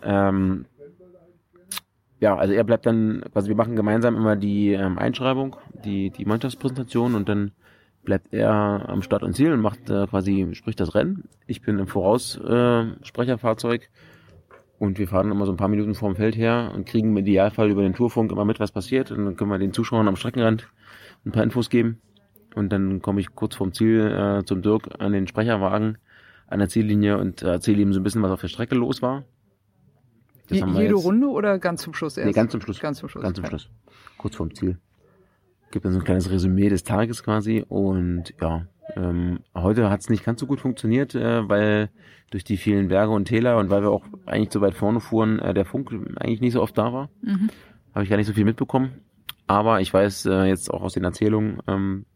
[0.03, 0.65] ähm,
[2.21, 6.25] ja also er bleibt dann, quasi wir machen gemeinsam immer die ähm, Einschreibung, die, die
[6.25, 7.53] Mannschaftspräsentation und dann
[8.05, 11.29] bleibt er am Start und Ziel und macht äh, quasi, spricht das Rennen.
[11.47, 13.89] Ich bin im Voraussprecherfahrzeug äh,
[14.79, 17.71] und wir fahren immer so ein paar Minuten vorm Feld her und kriegen im Idealfall
[17.71, 19.11] über den Tourfunk immer mit, was passiert.
[19.11, 20.69] Und dann können wir den Zuschauern am Streckenrand
[21.25, 22.01] ein paar Infos geben.
[22.55, 24.01] Und dann komme ich kurz vorm Ziel
[24.41, 25.99] äh, zum Dirk an den Sprecherwagen
[26.47, 29.01] an der Ziellinie und äh, erzähle ihm so ein bisschen, was auf der Strecke los
[29.03, 29.25] war.
[30.49, 32.27] Das Je, haben wir jede jetzt- Runde oder ganz zum Schluss erst?
[32.27, 32.79] Nee, ganz zum Schluss.
[32.81, 33.23] Ganz zum Schluss.
[33.23, 33.47] Ganz zum.
[33.47, 33.71] Schluss.
[34.19, 34.79] Kurz vorm Ziel.
[35.71, 37.65] Gibt dann so ein kleines Resümee des Tages quasi.
[37.67, 38.67] Und ja,
[38.97, 41.91] ähm, heute hat es nicht ganz so gut funktioniert, äh, weil
[42.31, 45.39] durch die vielen Berge und Täler und weil wir auch eigentlich so weit vorne fuhren,
[45.39, 47.11] äh, der Funk eigentlich nicht so oft da war.
[47.23, 47.51] Mhm.
[47.95, 49.01] Habe ich gar nicht so viel mitbekommen.
[49.47, 52.07] Aber ich weiß äh, jetzt auch aus den Erzählungen, ähm,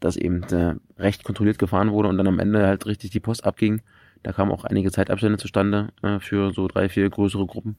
[0.00, 3.44] dass eben äh, recht kontrolliert gefahren wurde und dann am Ende halt richtig die Post
[3.44, 3.82] abging.
[4.22, 7.76] Da kamen auch einige Zeitabstände zustande äh, für so drei, vier größere Gruppen.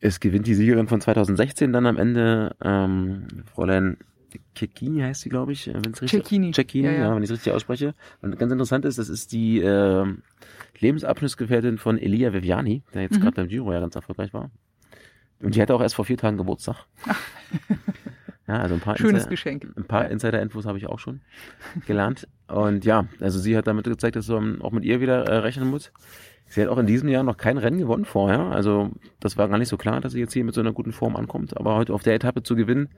[0.00, 3.98] Es gewinnt die Siegerin von 2016 dann am Ende, ähm, Fräulein
[4.56, 6.52] Cecchini heißt sie, glaube ich, äh, wenn es richtig Cecchini.
[6.52, 7.14] Cecchini, Ja, ja, ja.
[7.16, 7.94] wenn ich es richtig ausspreche.
[8.20, 10.06] Und ganz interessant ist, das ist die äh,
[10.80, 13.20] Lebensabschnittsgefährtin von Elia Viviani, der jetzt Mhm.
[13.22, 14.50] gerade beim Giro ja ganz erfolgreich war.
[15.40, 16.86] Und die hatte auch erst vor vier Tagen Geburtstag.
[18.48, 19.66] ja, also ein paar Schönes Insider- Geschenk.
[19.76, 20.08] ein paar.
[20.10, 21.20] Insider-Infos habe ich auch schon
[21.86, 22.28] gelernt.
[22.48, 25.68] Und ja, also sie hat damit gezeigt, dass man auch mit ihr wieder äh, rechnen
[25.68, 25.92] muss.
[26.46, 28.40] Sie hat auch in diesem Jahr noch kein Rennen gewonnen vorher.
[28.40, 30.92] Also das war gar nicht so klar, dass sie jetzt hier mit so einer guten
[30.92, 31.56] Form ankommt.
[31.56, 32.88] Aber heute auf der Etappe zu gewinnen,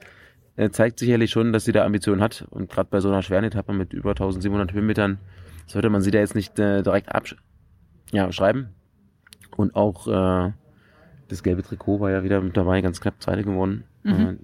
[0.70, 2.46] zeigt sicherlich schon, dass sie da Ambitionen hat.
[2.50, 5.18] Und gerade bei so einer schweren Etappe mit über 1700 Höhenmetern
[5.66, 7.36] sollte man sie da jetzt nicht äh, direkt absch
[8.12, 8.68] ja, schreiben.
[9.56, 10.52] Und auch äh,
[11.28, 13.84] das gelbe Trikot war ja wieder mit dabei, ganz knapp Zweite gewonnen.
[14.02, 14.38] Mhm.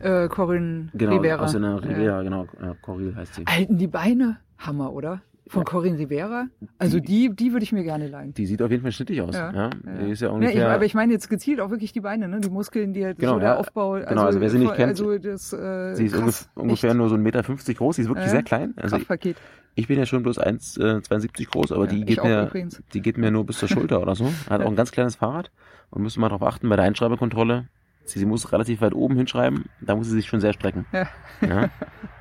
[0.00, 1.42] Äh, Äh, Corinne genau, Rivera.
[1.44, 1.88] aus einer Ja.
[1.88, 3.44] Rivera, genau, äh, Coril heißt sie.
[3.48, 5.22] Halten die Beine Hammer, oder?
[5.48, 5.64] Von Ja.
[5.64, 6.46] Corinne Rivera?
[6.78, 8.34] Also die, die würde ich mir gerne leihen.
[8.34, 9.34] Die sieht auf jeden Fall schnittig aus.
[9.36, 9.70] Ja, Ja,
[10.04, 10.56] Die ist ja Ja, ungefähr.
[10.56, 12.40] ich, aber ich meine jetzt gezielt auch wirklich die Beine, ne?
[12.40, 13.56] Die Muskeln, die halt Genau, so der ja.
[13.56, 13.92] Aufbau.
[13.94, 16.90] Also, Genau, also wer sie nicht kennt, also das, äh, sie ist krass, ungef ungefähr
[16.90, 17.42] echt nur so 1,50 Meter
[17.74, 17.96] groß.
[17.96, 18.74] Sie ist wirklich Ja, sehr klein.
[18.76, 19.36] Also ich, Kraftpaket.
[19.76, 22.82] ich bin ja schon bloß 1,72 groß, aber Ja, die geht mir, übrigens.
[22.92, 24.32] die geht mir nur bis zur Schulter oder so.
[24.50, 25.50] Hat auch ein ganz kleines Fahrrad
[25.90, 27.68] und müssen mal darauf achten bei der Einschreibekontrolle.
[28.06, 30.86] Sie, sie muss relativ weit oben hinschreiben, da muss sie sich schon sehr strecken.
[30.92, 31.08] Ja.
[31.40, 31.70] Ja.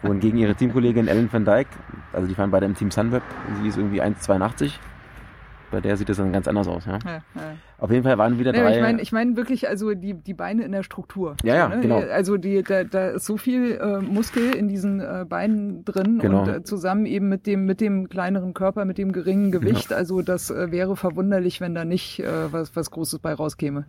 [0.02, 1.68] Wohingegen ihre Teamkollegin Ellen van Dijk,
[2.12, 3.24] also die fahren beide im Team Sunweb,
[3.62, 4.72] sie ist irgendwie 1,82.
[5.76, 6.86] Bei der sieht das dann ganz anders aus.
[6.86, 7.00] Ja.
[7.04, 7.22] Ja, ja.
[7.80, 8.76] Auf jeden Fall waren wieder aber drei.
[8.78, 11.36] ich meine ich mein wirklich also die, die Beine in der Struktur.
[11.44, 11.82] Ja, ja, ne?
[11.82, 12.00] genau.
[12.00, 16.44] Also die, da, da ist so viel äh, Muskel in diesen äh, Beinen drin Genau.
[16.44, 19.92] und äh, zusammen eben mit dem, mit dem kleineren Körper, mit dem geringen Gewicht.
[19.92, 23.84] Also das äh, wäre verwunderlich, wenn da nicht äh, was, was Großes bei rauskäme.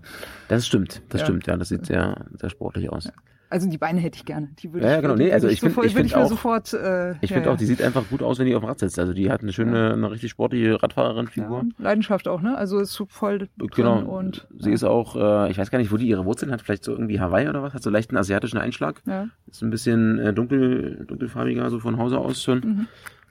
[0.48, 1.26] Das stimmt, das Ja.
[1.26, 1.56] stimmt, ja.
[1.56, 3.12] Das sieht sehr, sehr sportlich aus.
[3.48, 4.48] Also die Beine hätte ich gerne.
[4.58, 5.14] Die würde Ja, ja, ich, genau.
[5.14, 6.72] Nee, also ich find- sofort- ich find auch- sofort.
[6.72, 7.58] Äh, Ich ja, finde auch, ja.
[7.58, 8.98] die sieht einfach gut aus, wenn die auf dem Rad sitzt.
[8.98, 11.58] Also die hat eine schöne, eine richtig sportliche Radfahrerin-Figur.
[11.78, 12.56] ja, Leidenschaft auch, ne?
[12.58, 14.00] Also ist voll Genau.
[14.00, 16.84] und sie ist auch, äh, ich weiß gar nicht, wo die ihre Wurzeln hat, vielleicht
[16.84, 19.00] so irgendwie Hawaii oder was, hat so leichten asiatischen Einschlag.
[19.06, 19.28] ja.
[19.48, 22.58] Ist ein bisschen äh, dunkel, dunkelfarbiger, so von Hause aus schon.
[22.58, 22.86] Mhm.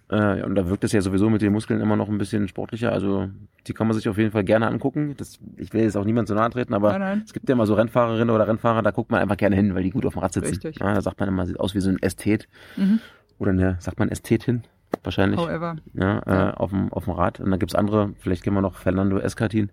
[0.10, 2.92] Äh, und da wirkt es ja sowieso mit den Muskeln immer noch ein bisschen sportlicher.
[2.92, 3.30] Also
[3.68, 5.16] die kann man sich auf jeden Fall gerne angucken.
[5.18, 7.22] Das, ich will jetzt auch niemand so nahe treten, aber Nein, nein.
[7.26, 9.82] es gibt ja mal so Rennfahrerinnen oder Rennfahrer, da guckt man einfach gerne hin, weil
[9.84, 10.50] die gut auf dem Rad sitzen.
[10.50, 10.80] Richtig.
[10.80, 12.48] Ja, da sagt man immer, sieht aus wie so ein Ästhet.
[12.78, 13.00] Mhm.
[13.40, 14.64] Oder eine, sagt man Ästhetin?
[15.04, 15.40] wahrscheinlich.
[15.40, 15.76] However.
[15.94, 16.50] Ja, Ja.
[16.52, 17.40] Äh, auf, dem, auf dem Rad.
[17.42, 19.72] Und dann gibt's andere, vielleicht kennen wir noch Fernando Escatin.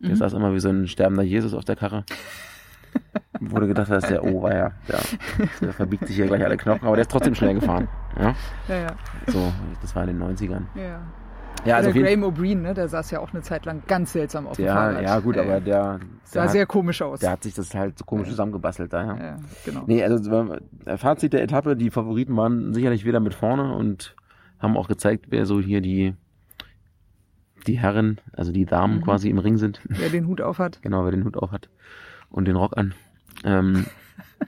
[0.00, 0.16] Der Mhm.
[0.16, 2.04] saß immer wie so ein sterbender Jesus auf der Karre.
[3.40, 5.00] Du gedacht hast, der, oh, war ja, der,
[5.60, 7.88] der verbiegt sich hier gleich alle Knochen, aber der ist trotzdem schnell gefahren.
[8.18, 8.34] Ja,
[8.68, 8.86] Ja, ja.
[9.26, 10.62] so, das war in den 90ern.
[10.76, 11.00] ja.
[11.64, 12.74] Ja, also jeden Graham O'Brien, ne?
[12.74, 15.02] der saß ja auch eine Zeit lang ganz seltsam auf dem ja, Fahrrad.
[15.02, 17.20] ja, gut, Ja, aber der, Sah der, sehr hat, komisch aus.
[17.20, 19.16] der hat sich das halt so komisch zusammengebastelt da, ja.
[19.16, 19.84] ja, genau.
[19.86, 20.46] Nee, also
[20.96, 24.14] Fazit der Etappe, die Favoriten waren sicherlich wieder mit vorne und
[24.58, 26.14] haben auch gezeigt, wer so hier die,
[27.66, 29.02] die Herren, also die Damen Mhm.
[29.04, 29.80] quasi im Ring sind.
[29.84, 30.82] Wer den Hut auf hat.
[30.82, 31.70] Genau, wer den Hut auf hat
[32.34, 32.94] und den Rock an.
[33.44, 33.86] Ähm,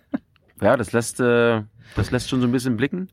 [0.60, 1.62] ja, das lässt, äh,
[1.94, 3.08] das lässt schon so ein bisschen blicken.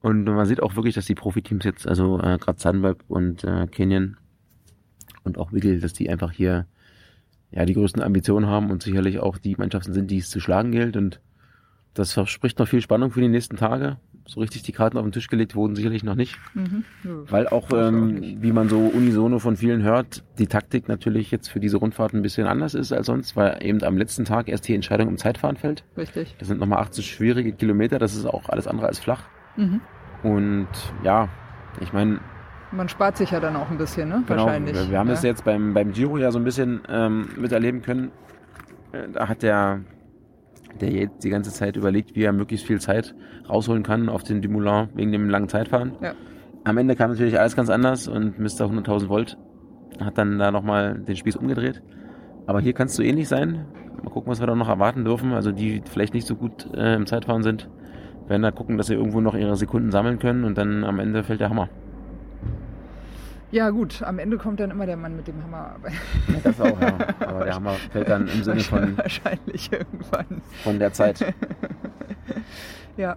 [0.00, 3.66] Und man sieht auch wirklich, dass die Profiteams jetzt, also äh, gerade Sunweb und äh,
[3.66, 4.16] Canyon
[5.24, 6.66] und auch Wiggle, dass die einfach hier
[7.50, 10.72] ja die größten Ambitionen haben und sicherlich auch die Mannschaften sind, die es zu schlagen
[10.72, 10.96] gilt.
[10.96, 11.20] Und
[11.94, 13.98] das verspricht noch viel Spannung für die nächsten Tage.
[14.24, 16.38] So richtig die Karten auf den Tisch gelegt wurden sicherlich noch nicht.
[16.54, 16.84] Mhm.
[17.28, 21.58] Weil auch, ähm, wie man so unisono von vielen hört, die Taktik natürlich jetzt für
[21.58, 24.74] diese Rundfahrt ein bisschen anders ist als sonst, weil eben am letzten Tag erst die
[24.74, 25.84] Entscheidung im Zeitfahren fällt.
[25.96, 26.36] Richtig.
[26.38, 29.22] Das sind nochmal 80 schwierige Kilometer, das ist auch alles andere als flach.
[29.56, 29.80] Mhm.
[30.22, 30.68] Und
[31.02, 31.28] ja,
[31.80, 32.20] ich meine,
[32.70, 34.22] Man spart sich ja dann auch ein bisschen, ne?
[34.26, 34.76] genau, Wahrscheinlich.
[34.76, 35.14] wir, wir haben ja.
[35.14, 38.12] das jetzt beim, beim Giro ja so ein bisschen ähm, miterleben können.
[38.92, 39.80] Äh, Da hat der,
[40.80, 43.14] der jetzt die ganze Zeit überlegt, wie er möglichst viel Zeit
[43.48, 45.92] rausholen kann auf den Dumoulin wegen dem langen Zeitfahren.
[46.00, 46.14] Ja.
[46.64, 48.66] Am Ende kam natürlich alles ganz anders und Mr.
[48.66, 49.36] 100.000 Volt
[50.00, 51.82] hat dann da nochmal den Spieß umgedreht.
[52.46, 53.66] Aber hier kannst du ähnlich sein.
[54.02, 55.32] Mal gucken, was wir da noch erwarten dürfen.
[55.32, 57.68] Also die vielleicht nicht so gut äh, im Zeitfahren sind,
[58.28, 61.22] werden da gucken, dass sie irgendwo noch ihre Sekunden sammeln können und dann am Ende
[61.22, 61.68] fällt der Hammer.
[63.52, 65.76] Ja, gut, am Ende kommt dann immer der Mann mit dem Hammer.
[65.76, 65.90] Aber
[66.42, 66.96] Das auch, ja.
[67.20, 70.42] Aber der Hammer fällt dann im Sinne von, Wahrscheinlich irgendwann.
[70.64, 71.24] von der Zeit.
[72.96, 73.16] Ja.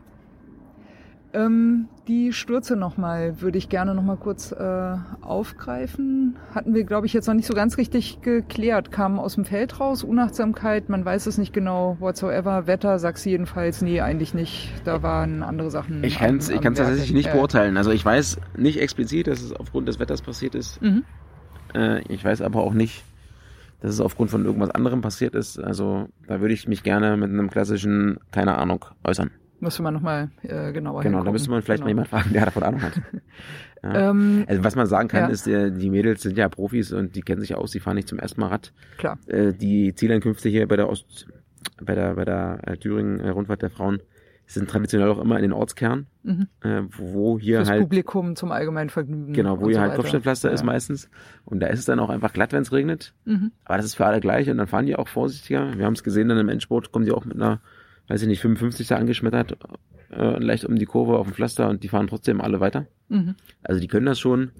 [1.35, 6.37] Ähm, die Stürze nochmal würde ich gerne nochmal kurz äh, aufgreifen.
[6.53, 8.91] Hatten wir, glaube ich, jetzt noch nicht so ganz richtig geklärt.
[8.91, 12.67] Kamen aus dem Feld raus, Unachtsamkeit, man weiß es nicht genau, whatsoever.
[12.67, 14.71] Wetter, sagst du jedenfalls, nee, eigentlich nicht.
[14.85, 16.03] Da waren andere Sachen.
[16.03, 17.33] Ich kann es ich kann's tatsächlich nicht Ja.
[17.33, 17.75] beurteilen.
[17.77, 20.81] Also ich weiß nicht explizit, dass es aufgrund des Wetters passiert ist.
[20.81, 21.03] Mhm.
[21.73, 23.03] Äh, ich weiß aber auch nicht,
[23.81, 25.59] dass es aufgrund von irgendwas anderem passiert ist.
[25.59, 29.31] Also da würde ich mich gerne mit einem klassischen, keine Ahnung, äußern.
[29.59, 31.25] Müsste man nochmal äh, genauer Genau, hingucken.
[31.25, 32.03] da müsste man vielleicht mal Genau.
[32.03, 33.01] jemand fragen, der davon Ahnung hat.
[33.83, 34.09] Ja.
[34.09, 35.27] Ähm, Also was man sagen kann, Ja.
[35.27, 38.07] ist, äh, die Mädels sind ja Profis und die kennen sich aus, die fahren nicht
[38.07, 38.73] zum ersten Mal Rad.
[38.97, 39.19] klar.
[39.27, 41.27] Äh, Die Zielankünfte hier bei der Ost,
[41.83, 43.99] bei der, bei der äh, Thüringen-Rundfahrt der Frauen
[44.47, 46.47] sind traditionell auch immer in den Ortskern, Mhm.
[46.63, 49.33] äh, wo hier Fürs halt Publikum zum allgemeinen Vergnügen.
[49.33, 49.95] Genau, wo hier so halt.
[49.97, 50.65] Kopfsteinpflaster ist Ja.
[50.65, 51.09] meistens.
[51.43, 53.13] Und da ist es dann auch einfach glatt, wenn es regnet.
[53.25, 53.51] Mhm.
[53.65, 55.77] Aber das ist für alle gleich und dann fahren die auch vorsichtiger.
[55.77, 57.61] Wir haben es gesehen, dann im Endspurt kommen die auch mit einer,
[58.07, 59.57] weiß ich nicht, 55 da angeschmettert,
[60.11, 62.87] äh, leicht um die Kurve auf dem Pflaster und die fahren trotzdem alle weiter.
[63.09, 63.35] Mhm.
[63.63, 64.51] Also die können das schon.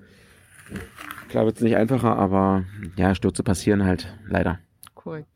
[1.29, 2.65] Klar wird es nicht einfacher, aber
[2.95, 4.59] ja, Stürze passieren halt leider.
[4.93, 5.34] Korrekt.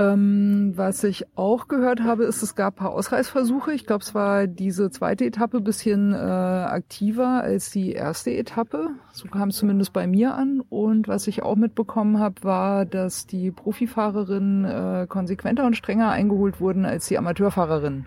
[0.00, 3.74] Ähm, was ich auch gehört habe, ist, es gab ein paar Ausreißversuche.
[3.74, 8.92] Ich glaube, es war diese zweite Etappe ein bisschen äh, aktiver als die erste Etappe.
[9.12, 10.62] So kam es zumindest bei mir an.
[10.70, 16.62] Und was ich auch mitbekommen habe, war, dass die Profifahrerinnen äh, konsequenter und strenger eingeholt
[16.62, 18.06] wurden als die Amateurfahrerinnen.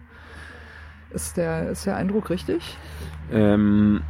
[1.11, 2.75] Ist der, ist der Eindruck richtig?
[3.31, 4.01] Ähm,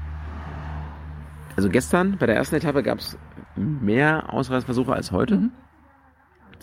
[1.58, 3.18] also gestern bei der ersten Etappe gab es
[3.58, 5.36] mehr Ausreißversuche als heute.
[5.36, 5.52] Mhm.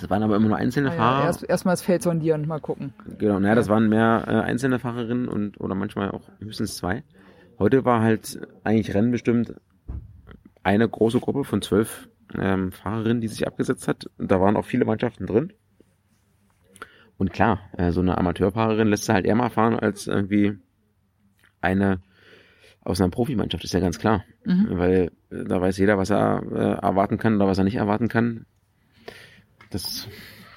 [0.01, 1.25] Das waren aber immer nur einzelne Ah ja, Fahrer.
[1.25, 2.95] erst, erstmal das Feld sondieren, mal gucken.
[3.19, 3.75] Genau, naja, das Ja.
[3.75, 7.03] waren mehr äh, einzelne Fahrerinnen und oder manchmal auch höchstens zwei.
[7.59, 9.55] Heute war halt eigentlich rennbestimmt
[10.63, 14.07] eine große Gruppe von zwölf ähm, Fahrerinnen, die sich abgesetzt hat.
[14.19, 15.53] Und da waren auch viele Mannschaften drin.
[17.19, 20.57] Und klar, äh, so eine Amateurfahrerin lässt sie halt eher mal fahren als irgendwie
[21.61, 22.01] eine
[22.83, 24.25] aus einer Profimannschaft, ist ja ganz klar.
[24.47, 24.67] Mhm.
[24.71, 28.09] Weil äh, da weiß jeder, was er äh, erwarten kann oder was er nicht erwarten
[28.09, 28.47] kann.
[29.71, 30.09] Das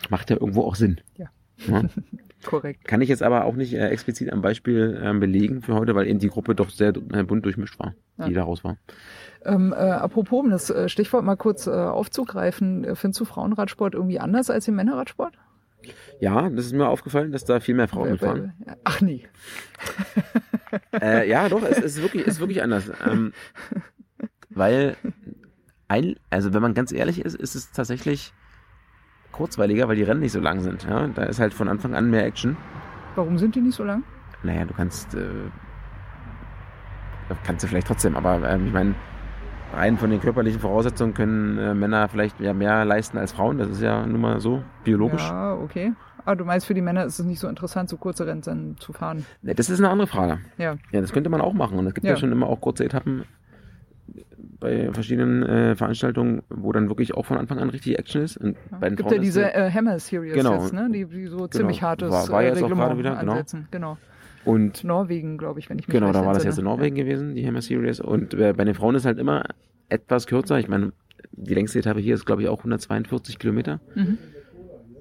[0.10, 1.02] macht ja irgendwo auch Sinn.
[1.18, 1.28] Ja.
[1.68, 1.84] Ja?
[2.44, 2.84] Korrekt.
[2.86, 6.08] Kann ich jetzt aber auch nicht äh, explizit am Beispiel ähm, belegen für heute, weil
[6.08, 8.28] eben die Gruppe doch sehr äh, bunt durchmischt war, Ja.
[8.28, 8.78] die da raus war.
[9.46, 13.94] Ähm, äh, apropos, um das äh, Stichwort mal kurz äh, aufzugreifen, äh, findest du Frauenradsport
[13.94, 15.36] irgendwie anders als den Männerradsport?
[16.20, 18.54] Ja, das ist mir aufgefallen, dass da viel mehr Frauen mitfahren.
[18.84, 19.26] Ach nee.
[21.02, 22.92] äh, ja, doch, es ist wirklich, ist wirklich anders.
[23.06, 23.34] Ähm,
[24.50, 24.96] weil,
[25.88, 28.34] ein, also wenn man ganz ehrlich ist, ist es tatsächlich
[29.34, 30.84] kurzweiliger, weil die Rennen nicht so lang sind.
[30.90, 31.08] Ja?
[31.08, 32.56] Da ist halt von Anfang an mehr Action.
[33.16, 34.04] Warum sind die nicht so lang?
[34.44, 35.20] Naja, du kannst, äh,
[37.46, 38.96] kannst du vielleicht trotzdem, aber ähm, ich meine,
[39.74, 43.58] rein von den körperlichen Voraussetzungen können äh, Männer vielleicht ja mehr leisten als Frauen.
[43.58, 45.28] Das ist ja nun mal so biologisch.
[45.28, 45.94] Ja, okay.
[46.26, 48.94] Ah, du meinst, für die Männer ist es nicht so interessant, so kurze Rennen zu
[48.94, 49.26] fahren.
[49.42, 50.40] Ne, Das ist eine andere Frage.
[50.58, 50.76] Ja.
[50.92, 51.78] Ja, das könnte man auch machen.
[51.78, 52.18] Und es gibt ja, Ja.
[52.18, 53.26] schon immer auch kurze Etappen
[54.64, 58.38] bei verschiedenen äh, Veranstaltungen, wo dann wirklich auch von Anfang an richtig Action ist.
[58.38, 60.62] Und bei den gibt Frauen ja diese äh, Hammer Series Genau.
[60.64, 60.90] jetzt, ne?
[60.92, 63.32] die, die so ziemlich hartes War- war äh, jetzt auch Reglement gerade wieder, genau.
[63.34, 63.68] ansetzen.
[63.72, 63.98] Genau.
[64.46, 67.36] und Norwegen, glaube ich, wenn ich mich Genau, da war das jetzt in Norwegen gewesen,
[67.36, 68.00] die Hammer Series.
[68.00, 69.44] Und äh, bei den Frauen ist halt immer
[69.90, 70.58] etwas kürzer.
[70.60, 70.92] Ich meine,
[71.32, 73.80] die längste Etappe hier ist, glaube ich, auch 142 Kilometer.
[73.96, 74.18] Mhm.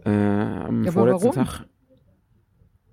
[0.04, 1.44] Äh, am Ja, vorletzten warum?
[1.46, 1.64] Tag.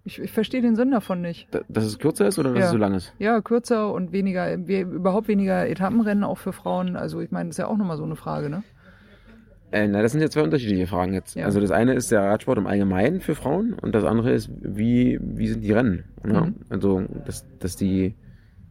[0.05, 1.47] Ich, ich verstehe den Sinn davon nicht.
[1.51, 2.65] Da- Dass es kürzer ist oder dass Ja.
[2.65, 3.13] es so lang ist?
[3.19, 6.95] Ja, kürzer und weniger, we- überhaupt weniger Etappenrennen auch für Frauen.
[6.95, 8.63] Also ich meine, das ist ja auch nochmal so eine Frage, ne?
[9.71, 11.35] Äh, na, das sind jetzt zwei unterschiedliche Fragen jetzt.
[11.35, 11.45] Ja.
[11.45, 15.19] Also das eine ist der Radsport im Allgemeinen für Frauen und das andere ist, wie,
[15.21, 16.05] wie sind die Rennen?
[16.27, 16.45] Ja?
[16.45, 16.55] Mhm.
[16.69, 18.15] Also, dass, dass, die,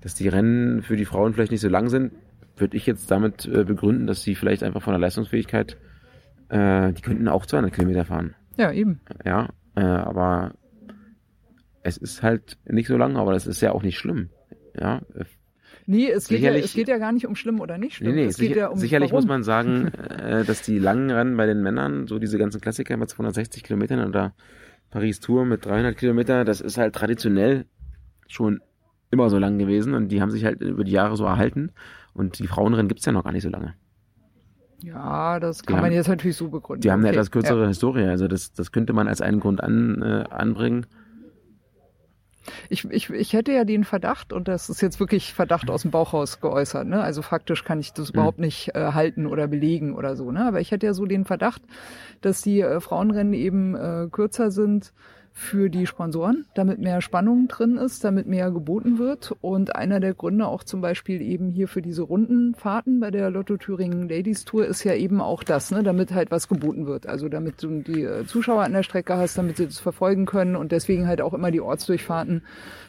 [0.00, 2.12] dass die Rennen für die Frauen vielleicht nicht so lang sind,
[2.56, 5.76] würde ich jetzt damit äh, begründen, dass sie vielleicht einfach von der Leistungsfähigkeit,
[6.48, 8.34] äh, die könnten auch 200 Kilometer fahren.
[8.56, 9.00] Ja, eben.
[9.24, 10.54] Ja, äh, aber
[11.82, 14.30] es ist halt nicht so lang, aber das ist ja auch nicht schlimm.
[14.78, 15.00] Ja,
[15.90, 18.14] Nee, es geht, ja, es geht ja gar nicht um schlimm oder nicht Nee, schlimm.
[18.16, 19.22] nee, es geht sicher, ja um sicherlich warum.
[19.24, 19.86] muss man sagen,
[20.18, 24.06] äh, dass die langen Rennen bei den Männern, so diese ganzen Klassiker mit 260 Kilometern
[24.06, 24.34] oder
[24.90, 27.64] Paris Tour mit 300 Kilometer, das ist halt traditionell
[28.26, 28.60] schon
[29.10, 31.70] immer so lang gewesen und die haben sich halt über die Jahre so erhalten
[32.12, 33.74] und die Frauenrennen gibt's ja noch gar nicht so lange.
[34.82, 36.82] Ja, das kann Die man haben- jetzt natürlich so begründen.
[36.82, 39.62] Die haben eine Okay, etwas kürzere Historie, also das, das könnte man als einen Grund
[39.62, 40.86] an, äh, anbringen.
[42.68, 45.90] Ich, ich, ich hätte ja den Verdacht, und das ist jetzt wirklich Verdacht aus dem
[45.90, 47.00] Bauch raus geäußert, ne?
[47.00, 50.46] Also faktisch kann ich das überhaupt nicht äh, halten oder belegen oder so, ne?
[50.46, 51.62] Aber ich hätte ja so den Verdacht,
[52.20, 54.92] dass die äh, Frauenrennen eben äh, kürzer sind
[55.38, 59.36] für die Sponsoren, damit mehr Spannung drin ist, damit mehr geboten wird.
[59.40, 63.56] Und einer der Gründe auch zum Beispiel eben hier für diese Rundenfahrten bei der Lotto
[63.56, 67.06] Thüringen Ladies Tour ist ja eben auch das, ne, damit halt was geboten wird.
[67.06, 70.56] Also damit du die äh, Zuschauer an der Strecke hast, damit sie das verfolgen können
[70.56, 72.42] und deswegen halt auch immer die Ortsdurchfahrten,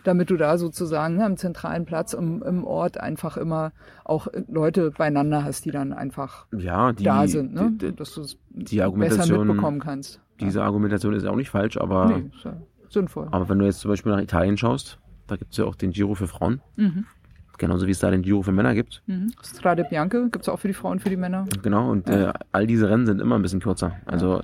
[0.04, 3.74] damit du da sozusagen ne, am zentralen Platz im, im Ort einfach immer
[4.04, 7.74] auch Leute beieinander hast, die dann einfach Ja, die, da sind, ne?
[7.74, 10.20] die, die, dass du es besser mitbekommen kannst.
[10.40, 12.54] Diese Argumentation ist auch nicht falsch, aber, Nee, ist ja
[12.90, 13.28] sinnvoll.
[13.32, 16.16] aber wenn du jetzt zum Beispiel nach Italien schaust, da gibt's ja auch den Giro
[16.16, 17.06] für Frauen, Mhm.
[17.58, 19.04] genauso wie es da den Giro für Männer gibt.
[19.08, 19.32] Mhm.
[19.44, 21.46] Strade Bianche gibt's auch für die Frauen, für die Männer.
[21.62, 22.30] Genau, und Ja.
[22.30, 23.98] äh, all diese Rennen sind immer ein bisschen kürzer.
[24.06, 24.42] Also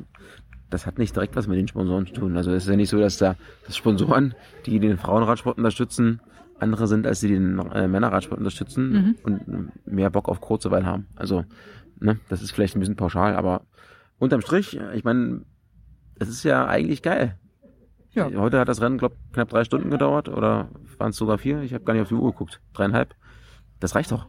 [0.70, 2.36] das hat nicht direkt was mit den Sponsoren zu tun.
[2.36, 3.36] Also es ist ja nicht so, dass da
[3.66, 4.34] dass Sponsoren,
[4.66, 6.20] die den Frauenradsport unterstützen,
[6.60, 9.16] andere sind, als die den äh, Männerradsport unterstützen Mhm.
[9.24, 11.06] und mehr Bock auf Kurzweil haben.
[11.16, 11.44] Also,
[12.00, 13.62] ne, das ist vielleicht ein bisschen pauschal, aber
[14.20, 15.42] unterm Strich, ich meine,
[16.20, 17.38] es ist ja eigentlich geil.
[18.12, 18.30] Ja.
[18.36, 21.62] Heute hat das Rennen, glaube knapp drei Stunden gedauert oder waren es sogar vier?
[21.62, 22.62] Ich habe gar nicht auf die Uhr geguckt.
[22.74, 23.14] Dreieinhalb.
[23.82, 24.28] Das reicht doch.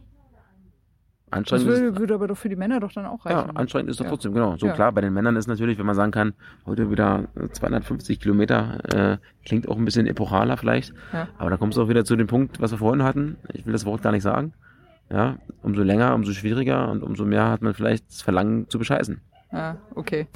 [1.29, 3.57] Das Anstrengend ist, würde, würde aber doch für die Männer doch dann auch ja, reichen.
[3.57, 4.11] anstrengend ist doch Ja.
[4.11, 4.55] trotzdem, genau.
[4.57, 4.73] So Ja.
[4.73, 6.33] klar, bei den Männern ist natürlich, wenn man sagen kann,
[6.65, 10.93] heute wieder äh, 250 Kilometer, äh, klingt auch ein bisschen epochaler vielleicht.
[11.11, 11.27] Ja.
[11.37, 13.35] Aber da kommst du auch wieder zu dem Punkt, was wir vorhin hatten.
[13.53, 14.53] Ich will das Wort gar nicht sagen.
[15.09, 19.21] Ja, umso länger, umso schwieriger und umso mehr hat man vielleicht das Verlangen zu bescheißen.
[19.53, 20.27] Ja, okay.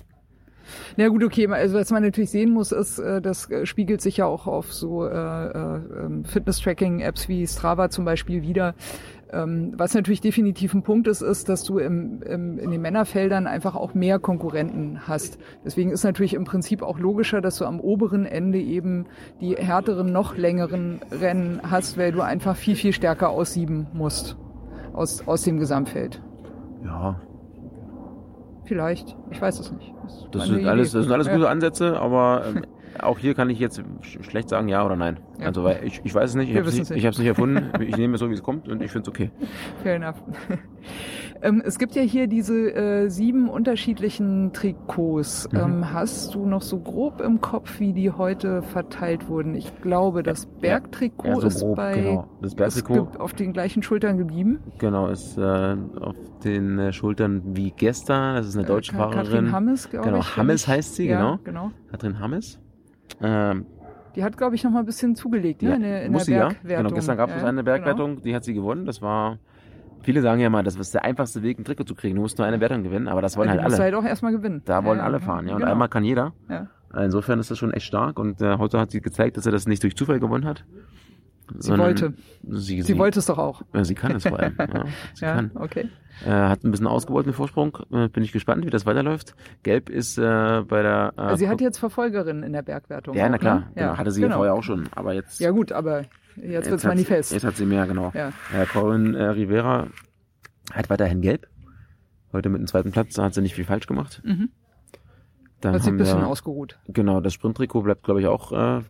[0.97, 1.47] Na gut, okay.
[1.47, 4.73] Also was man natürlich sehen muss, ist, äh, das äh, spiegelt sich ja auch auf
[4.73, 8.75] so äh, ähm, Fitness-Tracking-Apps wie Strava zum Beispiel wieder.
[9.33, 13.47] Ähm, was natürlich definitiv ein Punkt ist, ist, dass du im, im, in den Männerfeldern
[13.47, 15.37] einfach auch mehr Konkurrenten hast.
[15.63, 19.05] Deswegen ist natürlich im Prinzip auch logischer, dass du am oberen Ende eben
[19.39, 24.35] die härteren, noch längeren Rennen hast, weil du einfach viel, viel stärker aussieben musst
[24.93, 26.21] aus, aus dem Gesamtfeld.
[26.83, 27.21] Ja,
[28.71, 29.17] Vielleicht.
[29.31, 29.93] Ich weiß es nicht.
[30.31, 32.65] das meine sind alles, das sind alles gute Ansätze, aber ähm,
[33.01, 35.19] auch hier kann ich jetzt sch schlecht sagen, ja oder nein.
[35.41, 35.47] Ja.
[35.47, 37.03] Also weil ich, ich weiß es nicht, ich habe es nicht, nicht.
[37.03, 37.69] ich nicht erfunden.
[37.81, 39.29] ich nehme es so, wie es kommt und ich finde es okay.
[39.83, 40.15] Fair enough.
[41.41, 45.49] ähm, es gibt ja hier diese äh, sieben unterschiedlichen Trikots.
[45.51, 45.59] Mhm.
[45.59, 49.55] Ähm, hast du noch so grob im Kopf, wie die heute verteilt wurden?
[49.55, 52.27] Ich glaube, das Bergtrikot Ja, so ist grob, bei genau.
[52.41, 54.59] Das ist Bergtrikot ge- auf den gleichen Schultern geblieben.
[54.79, 58.35] Genau, ist äh, auf den äh, Schultern wie gestern.
[58.35, 59.51] Das ist eine deutsche Äh, Katrin Fahrerin.
[59.51, 60.37] Hammes, glaube Genau, ich.
[60.37, 61.39] Hammes wenn ich- heißt sie, ja, genau.
[61.43, 61.71] genau.
[61.91, 62.59] Katrin Hammes.
[63.21, 63.65] Ähm,
[64.15, 65.69] Die hat, glaube ich, noch mal ein bisschen zugelegt, ne?
[65.69, 66.47] ja, in in muss der sie, ja.
[66.49, 66.83] Bergwertung.
[66.85, 68.85] Genau, gestern gab es Ja, eine Bergwertung, die hat sie gewonnen.
[68.85, 69.37] Das war,
[70.03, 72.15] viele sagen ja mal, das ist der einfachste Weg, ein Trikot zu kriegen.
[72.15, 73.61] Du musst nur eine Wertung gewinnen, aber das wollen Genau.
[73.61, 73.95] halt musst du alle.
[73.95, 74.61] halt auch erstmal gewinnen.
[74.65, 75.53] Da wollen Ja, alle ja, fahren, ja.
[75.55, 75.71] Und genau.
[75.71, 76.33] einmal kann jeder.
[76.49, 76.67] Ja.
[77.03, 79.65] Insofern ist das schon echt stark und äh, heute hat sie gezeigt, dass er das
[79.67, 80.65] nicht durch Zufall gewonnen hat.
[81.57, 82.13] Sie wollte.
[82.47, 83.61] Sie, Sie wollte es doch auch.
[83.73, 84.55] Ja, sie kann es vor allem.
[84.57, 85.51] Ja, sie Ja, kann.
[85.55, 85.89] okay.
[86.25, 87.77] Äh, hat ein bisschen ausgebeuteten Vorsprung.
[87.91, 89.35] Äh, bin ich gespannt, wie das weiterläuft.
[89.63, 90.21] Gelb ist äh,
[90.65, 91.13] bei der.
[91.17, 93.15] Äh, Also sie hat jetzt Verfolgerinnen in der Bergwertung.
[93.17, 93.55] Ja, auch, na klar.
[93.59, 93.65] Ne?
[93.75, 94.87] Genau, hatte sie ja vorher auch schon.
[94.95, 95.41] Aber jetzt.
[95.41, 96.03] Ja gut, aber
[96.35, 97.31] jetzt, wird's hat- manifest.
[97.31, 98.11] Jetzt hat sie mehr, genau.
[98.13, 98.29] Ja.
[98.53, 99.87] Äh, Corin äh, Rivera
[100.71, 101.47] hat weiterhin gelb.
[102.33, 104.21] Heute mit dem zweiten Platz, da hat sie nicht viel falsch gemacht.
[104.23, 104.49] Mhm.
[105.59, 106.79] Dann Hat sich ein bisschen wir, ausgeruht.
[106.87, 108.51] genau, das Sprinttrikot bleibt, glaube ich, auch.
[108.51, 108.81] Äh,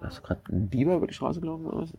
[0.00, 1.92] hast du gerade ein Biber über die Straße gelaufen oder was?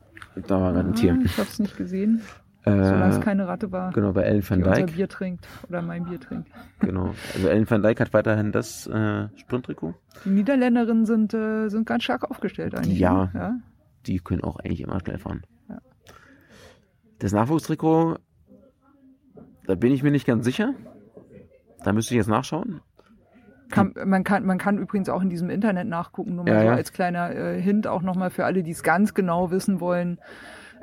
[0.47, 1.19] Da war gerade ein Tier.
[1.23, 2.21] Ich habe es nicht gesehen,
[2.65, 4.93] solange es Äh, keine Ratte war, genau, bei Ellen van Dijk.
[4.93, 6.49] Bier trinkt oder mein Bier trinkt.
[6.79, 7.13] Genau.
[7.33, 9.93] Also Ellen van Dijk hat weiterhin das äh, Sprinttrikot.
[10.25, 12.99] Die Niederländerinnen sind, äh, sind ganz stark aufgestellt eigentlich.
[12.99, 13.25] Ja.
[13.25, 13.31] Ne?
[13.33, 13.55] ja.
[14.07, 15.43] Die können auch eigentlich immer schnell fahren.
[15.69, 15.77] Ja.
[17.19, 18.17] Das Nachwuchstrikot,
[19.67, 20.73] da bin ich mir nicht ganz sicher.
[21.83, 22.81] Da müsste ich jetzt nachschauen.
[23.69, 26.69] Kann, man, kann, man kann übrigens auch in diesem Internet nachgucken, nur mal Ja, so
[26.69, 30.19] als kleiner äh, Hint auch nochmal für alle, die es ganz genau wissen wollen.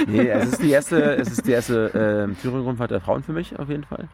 [0.08, 3.58] Nee, es ist die erste, es ist die erste äh, Thüringen-Rundfahrt der Frauen für mich
[3.60, 4.08] auf jeden Fall.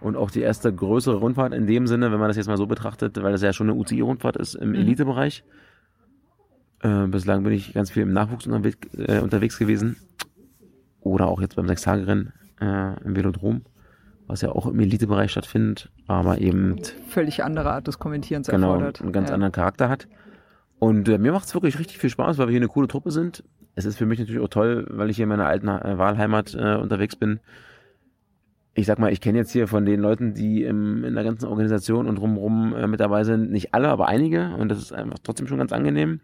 [0.00, 2.66] Und auch die erste größere Rundfahrt in dem Sinne, wenn man das jetzt mal so
[2.66, 4.74] betrachtet, weil das ja schon eine UCI-Rundfahrt ist im Mhm.
[4.76, 5.44] Elitebereich.
[6.82, 9.96] Äh, bislang bin ich ganz viel im Nachwuchs unterwegs, äh, unterwegs gewesen.
[11.00, 13.62] Oder auch jetzt beim Sechstagerennen äh, im Velodrom,
[14.26, 16.76] was ja auch im Elitebereich stattfindet, aber eben
[17.08, 19.00] Völlig andere Art des Kommentierens genau erfordert.
[19.02, 19.34] einen ganz ja.
[19.34, 20.06] anderen Charakter hat.
[20.84, 23.10] Und äh, mir macht es wirklich richtig viel Spaß, weil wir hier eine coole Truppe
[23.10, 23.42] sind.
[23.74, 26.54] Es ist für mich natürlich auch toll, weil ich hier in meiner alten äh, Wahlheimat
[26.54, 27.40] äh, unterwegs bin.
[28.74, 31.46] Ich sag mal, ich kenne jetzt hier von den Leuten, die im, in der ganzen
[31.46, 34.54] Organisation und drumherum äh, mit dabei sind, nicht alle, aber einige.
[34.58, 36.20] Und das ist einfach trotzdem schon ganz angenehm.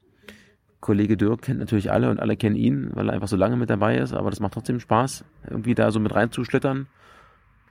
[0.80, 3.70] Kollege Dirk kennt natürlich alle und alle kennen ihn, weil er einfach so lange mit
[3.70, 4.12] dabei ist.
[4.12, 6.86] Aber das macht trotzdem Spaß, irgendwie da so mit reinzuschlittern.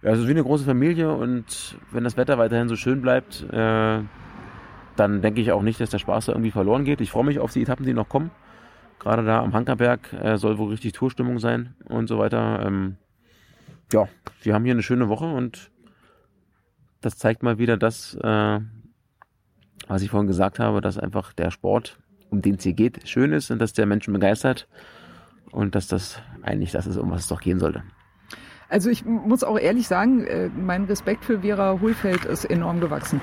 [0.02, 3.46] Ja, es ist wie eine große Familie und wenn das Wetter weiterhin so schön bleibt,
[3.52, 4.00] äh,
[5.00, 7.02] dann denke ich auch nicht, dass der Spaß da irgendwie verloren geht.
[7.02, 8.32] Ich freue mich auf die Etappen, die noch kommen.
[9.00, 12.66] Gerade da am Hankerberg äh, soll wohl richtig Tourstimmung sein und so weiter.
[12.66, 12.98] Ähm,
[13.94, 14.08] ja,
[14.42, 15.72] wir haben hier eine schöne Woche und
[17.02, 18.60] das zeigt mal wieder das, äh,
[19.88, 21.98] was ich vorhin gesagt habe, dass einfach der Sport,
[22.30, 24.68] um den es hier geht, schön ist und dass der Menschen begeistert
[25.52, 27.84] und dass das eigentlich das ist, um was es doch gehen sollte.
[28.68, 33.20] Also ich muss auch ehrlich sagen, äh, mein Respekt für Vera Hohlfeld ist enorm gewachsen.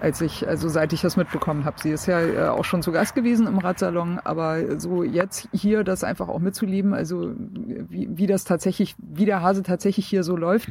[0.00, 1.76] Als ich, also seit ich das mitbekommen habe.
[1.80, 5.84] Sie ist ja äh, auch schon zu Gast gewesen im Radsalon, aber so jetzt hier
[5.84, 10.36] das einfach auch mitzuleben, also wie, wie das tatsächlich, wie der Hase tatsächlich hier so
[10.36, 10.70] läuft,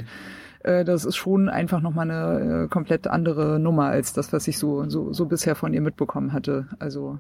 [0.64, 4.58] äh, das ist schon einfach nochmal eine äh, komplett andere Nummer als das, was ich
[4.58, 6.68] so, so, so bisher von ihr mitbekommen hatte.
[6.80, 7.20] Also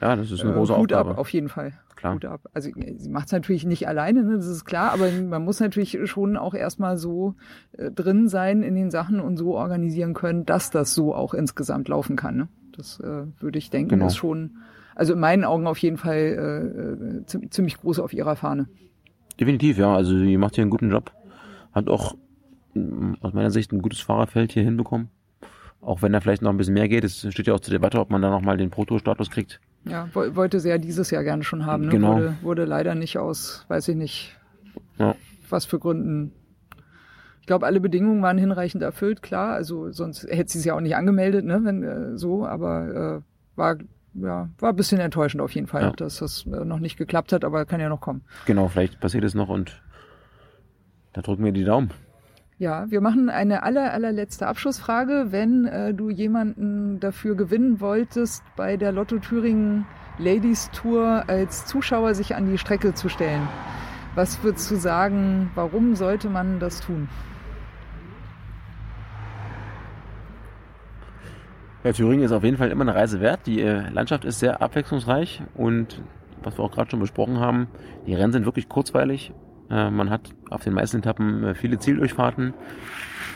[0.00, 1.10] Ja, das ist eine äh, große Hut Aufgabe.
[1.12, 1.72] ab, auf jeden Fall.
[1.96, 2.14] Klar.
[2.14, 2.42] Hut ab.
[2.52, 5.60] Also äh, sie macht es natürlich nicht alleine, ne, das ist klar, aber man muss
[5.60, 7.34] natürlich schon auch erstmal so
[7.72, 11.88] äh, drin sein in den Sachen und so organisieren können, dass das so auch insgesamt
[11.88, 12.36] laufen kann.
[12.36, 12.48] Ne?
[12.76, 14.06] Das äh, würde ich denken, Genau.
[14.08, 14.58] ist schon,
[14.94, 18.68] also in meinen Augen auf jeden Fall äh, äh, zi- ziemlich groß auf ihrer Fahne.
[19.40, 19.94] Definitiv, ja.
[19.94, 21.12] Also sie macht hier einen guten Job.
[21.72, 22.14] Hat auch
[22.74, 25.08] mm, aus meiner Sicht ein gutes Fahrerfeld hier hinbekommen.
[25.80, 27.04] Auch wenn da vielleicht noch ein bisschen mehr geht.
[27.04, 29.60] Es steht ja auch zur Debatte, ob man da nochmal den Proto-Status kriegt.
[29.88, 31.84] Ja, wo- wollte sie ja dieses Jahr gerne schon haben.
[31.86, 31.90] Ne?
[31.92, 32.14] Genau.
[32.16, 34.36] Wurde, wurde leider nicht aus, weiß ich nicht,
[34.98, 35.14] Ja.
[35.48, 36.32] was für Gründen.
[37.40, 39.54] Ich glaube, alle Bedingungen waren hinreichend erfüllt, klar.
[39.54, 42.44] Also sonst hätte sie es ja auch nicht angemeldet, ne, wenn äh, so.
[42.44, 43.76] Aber äh, war
[44.14, 45.90] ja, war ein bisschen enttäuschend auf jeden Fall, Ja.
[45.92, 48.22] dass das äh, noch nicht geklappt hat, aber kann ja noch kommen.
[48.46, 49.80] Genau, vielleicht passiert es noch und
[51.12, 51.90] da drücken wir die Daumen.
[52.58, 55.26] Ja, wir machen eine aller, allerletzte Abschlussfrage.
[55.28, 59.84] Wenn äh, du jemanden dafür gewinnen wolltest, bei der Lotto Thüringen
[60.16, 63.46] Ladies Tour als Zuschauer sich an die Strecke zu stellen,
[64.14, 67.10] was würdest du sagen, warum sollte man das tun?
[71.84, 73.40] Ja, Thüringen ist auf jeden Fall immer eine Reise wert.
[73.44, 76.00] Die äh, Landschaft ist sehr abwechslungsreich und
[76.42, 77.68] was wir auch gerade schon besprochen haben,
[78.06, 79.34] die Rennen sind wirklich kurzweilig.
[79.70, 82.54] Äh, man hat auf den meisten Etappen äh, viele Zieldurchfahrten.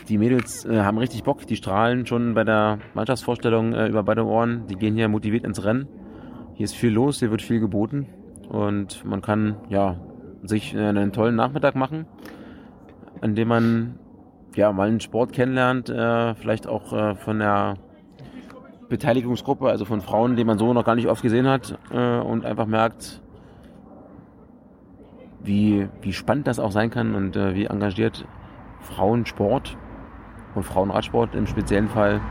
[0.07, 4.67] Die Mädels äh, haben richtig Bock, die strahlen schon bei der Mannschaftsvorstellung über beide Ohren.
[4.67, 5.87] Die gehen hier motiviert ins Rennen.
[6.55, 8.07] Hier ist viel los, hier wird viel geboten
[8.49, 9.97] und man kann ja
[10.43, 12.05] sich einen tollen Nachmittag machen,
[13.21, 13.99] an dem man
[14.55, 17.75] ja mal einen Sport kennenlernt, vielleicht auch von der
[18.89, 22.65] Beteiligungsgruppe, also von Frauen, die man so noch gar nicht oft gesehen hat und einfach
[22.65, 23.20] merkt,
[25.43, 28.25] wie, wie spannend das auch sein kann und äh, wie engagiert
[28.81, 29.77] Frauensport
[30.55, 32.21] und Frauenradsport im speziellen Fall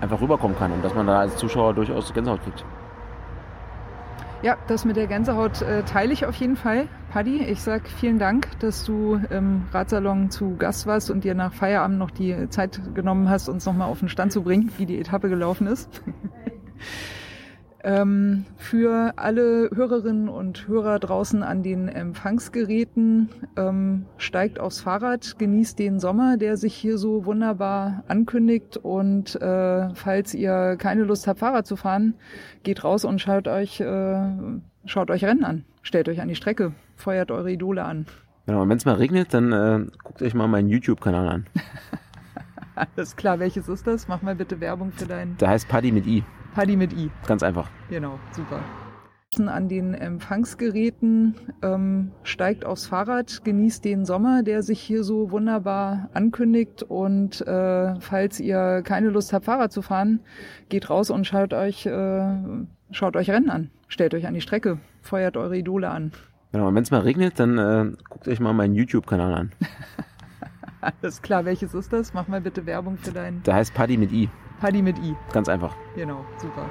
[0.00, 2.64] einfach rüberkommen kann und dass man da als Zuschauer durchaus Gänsehaut kriegt.
[4.42, 6.88] Ja, das mit der Gänsehaut äh, teile ich auf jeden Fall.
[7.12, 11.52] Paddy, ich sag vielen Dank, dass du im Radsalon zu Gast warst und dir nach
[11.52, 14.98] Feierabend noch die Zeit genommen hast, uns nochmal auf den Stand zu bringen, wie die
[14.98, 15.88] Etappe gelaufen ist.
[17.84, 25.78] ähm, für alle Hörerinnen und Hörer draußen an den Empfangsgeräten, ähm, steigt aufs Fahrrad, genießt
[25.78, 31.40] den Sommer, der sich hier so wunderbar ankündigt und äh, falls ihr keine Lust habt,
[31.40, 32.14] Fahrrad zu fahren,
[32.62, 34.22] geht raus und schaut euch, äh,
[34.84, 35.64] schaut euch Rennen an.
[35.82, 38.06] Stellt euch an die Strecke, feuert eure Idole an.
[38.46, 41.46] Genau, und wenn es mal regnet, dann äh, guckt euch mal meinen YouTube-Kanal an.
[42.96, 44.08] Alles klar, welches ist das?
[44.08, 46.24] Mach mal bitte Werbung für deinen Der heißt Paddy mit I.
[46.54, 47.10] Paddy mit I.
[47.26, 47.70] Ganz einfach.
[47.88, 48.60] Genau, super.
[49.38, 56.10] An den Empfangsgeräten ähm, steigt aufs Fahrrad, genießt den Sommer, der sich hier so wunderbar
[56.12, 60.20] ankündigt und äh, falls ihr keine Lust habt, Fahrrad zu fahren,
[60.68, 62.34] geht raus und schaut euch, äh,
[62.90, 63.70] schaut euch Rennen an.
[63.88, 66.12] Stellt euch an die Strecke, feuert eure Idole an.
[66.52, 69.52] Genau, und wenn es mal regnet, dann äh, guckt euch mal meinen YouTube-Kanal an.
[71.00, 72.12] Alles klar, welches ist das?
[72.12, 74.28] Mach mal bitte Werbung für deinen Der heißt Paddy mit I.
[74.60, 75.14] Paddy mit I.
[75.32, 75.74] Ganz einfach.
[75.94, 76.68] Genau, super.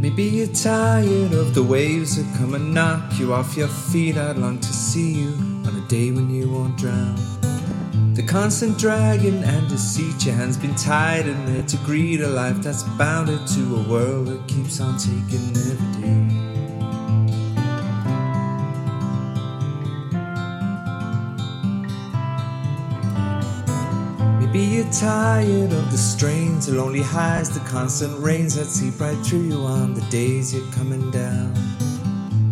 [0.00, 4.18] Maybe you're tired of the waves that come and knock you off your feet.
[4.18, 7.16] I'd long to see you on a day when you won't drown.
[8.14, 12.58] The constant dragging and deceit, your hands been tied and there to greet a life
[12.58, 16.44] that's bounded to a world that keeps on taking every day.
[24.38, 29.18] Maybe you're tired of the strains, the lonely highs, the constant rains that seep right
[29.26, 31.52] through you on the days you're coming down.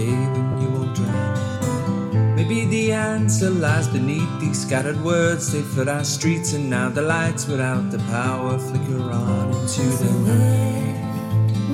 [0.00, 2.36] day when you won't drown.
[2.36, 5.52] Maybe the answer lies beneath these scattered words.
[5.52, 10.10] They flood our streets, and now the lights without the power flicker on into the
[10.30, 10.98] night.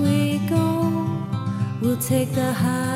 [0.02, 0.18] We
[0.48, 0.66] go,
[1.80, 2.95] we'll take the highs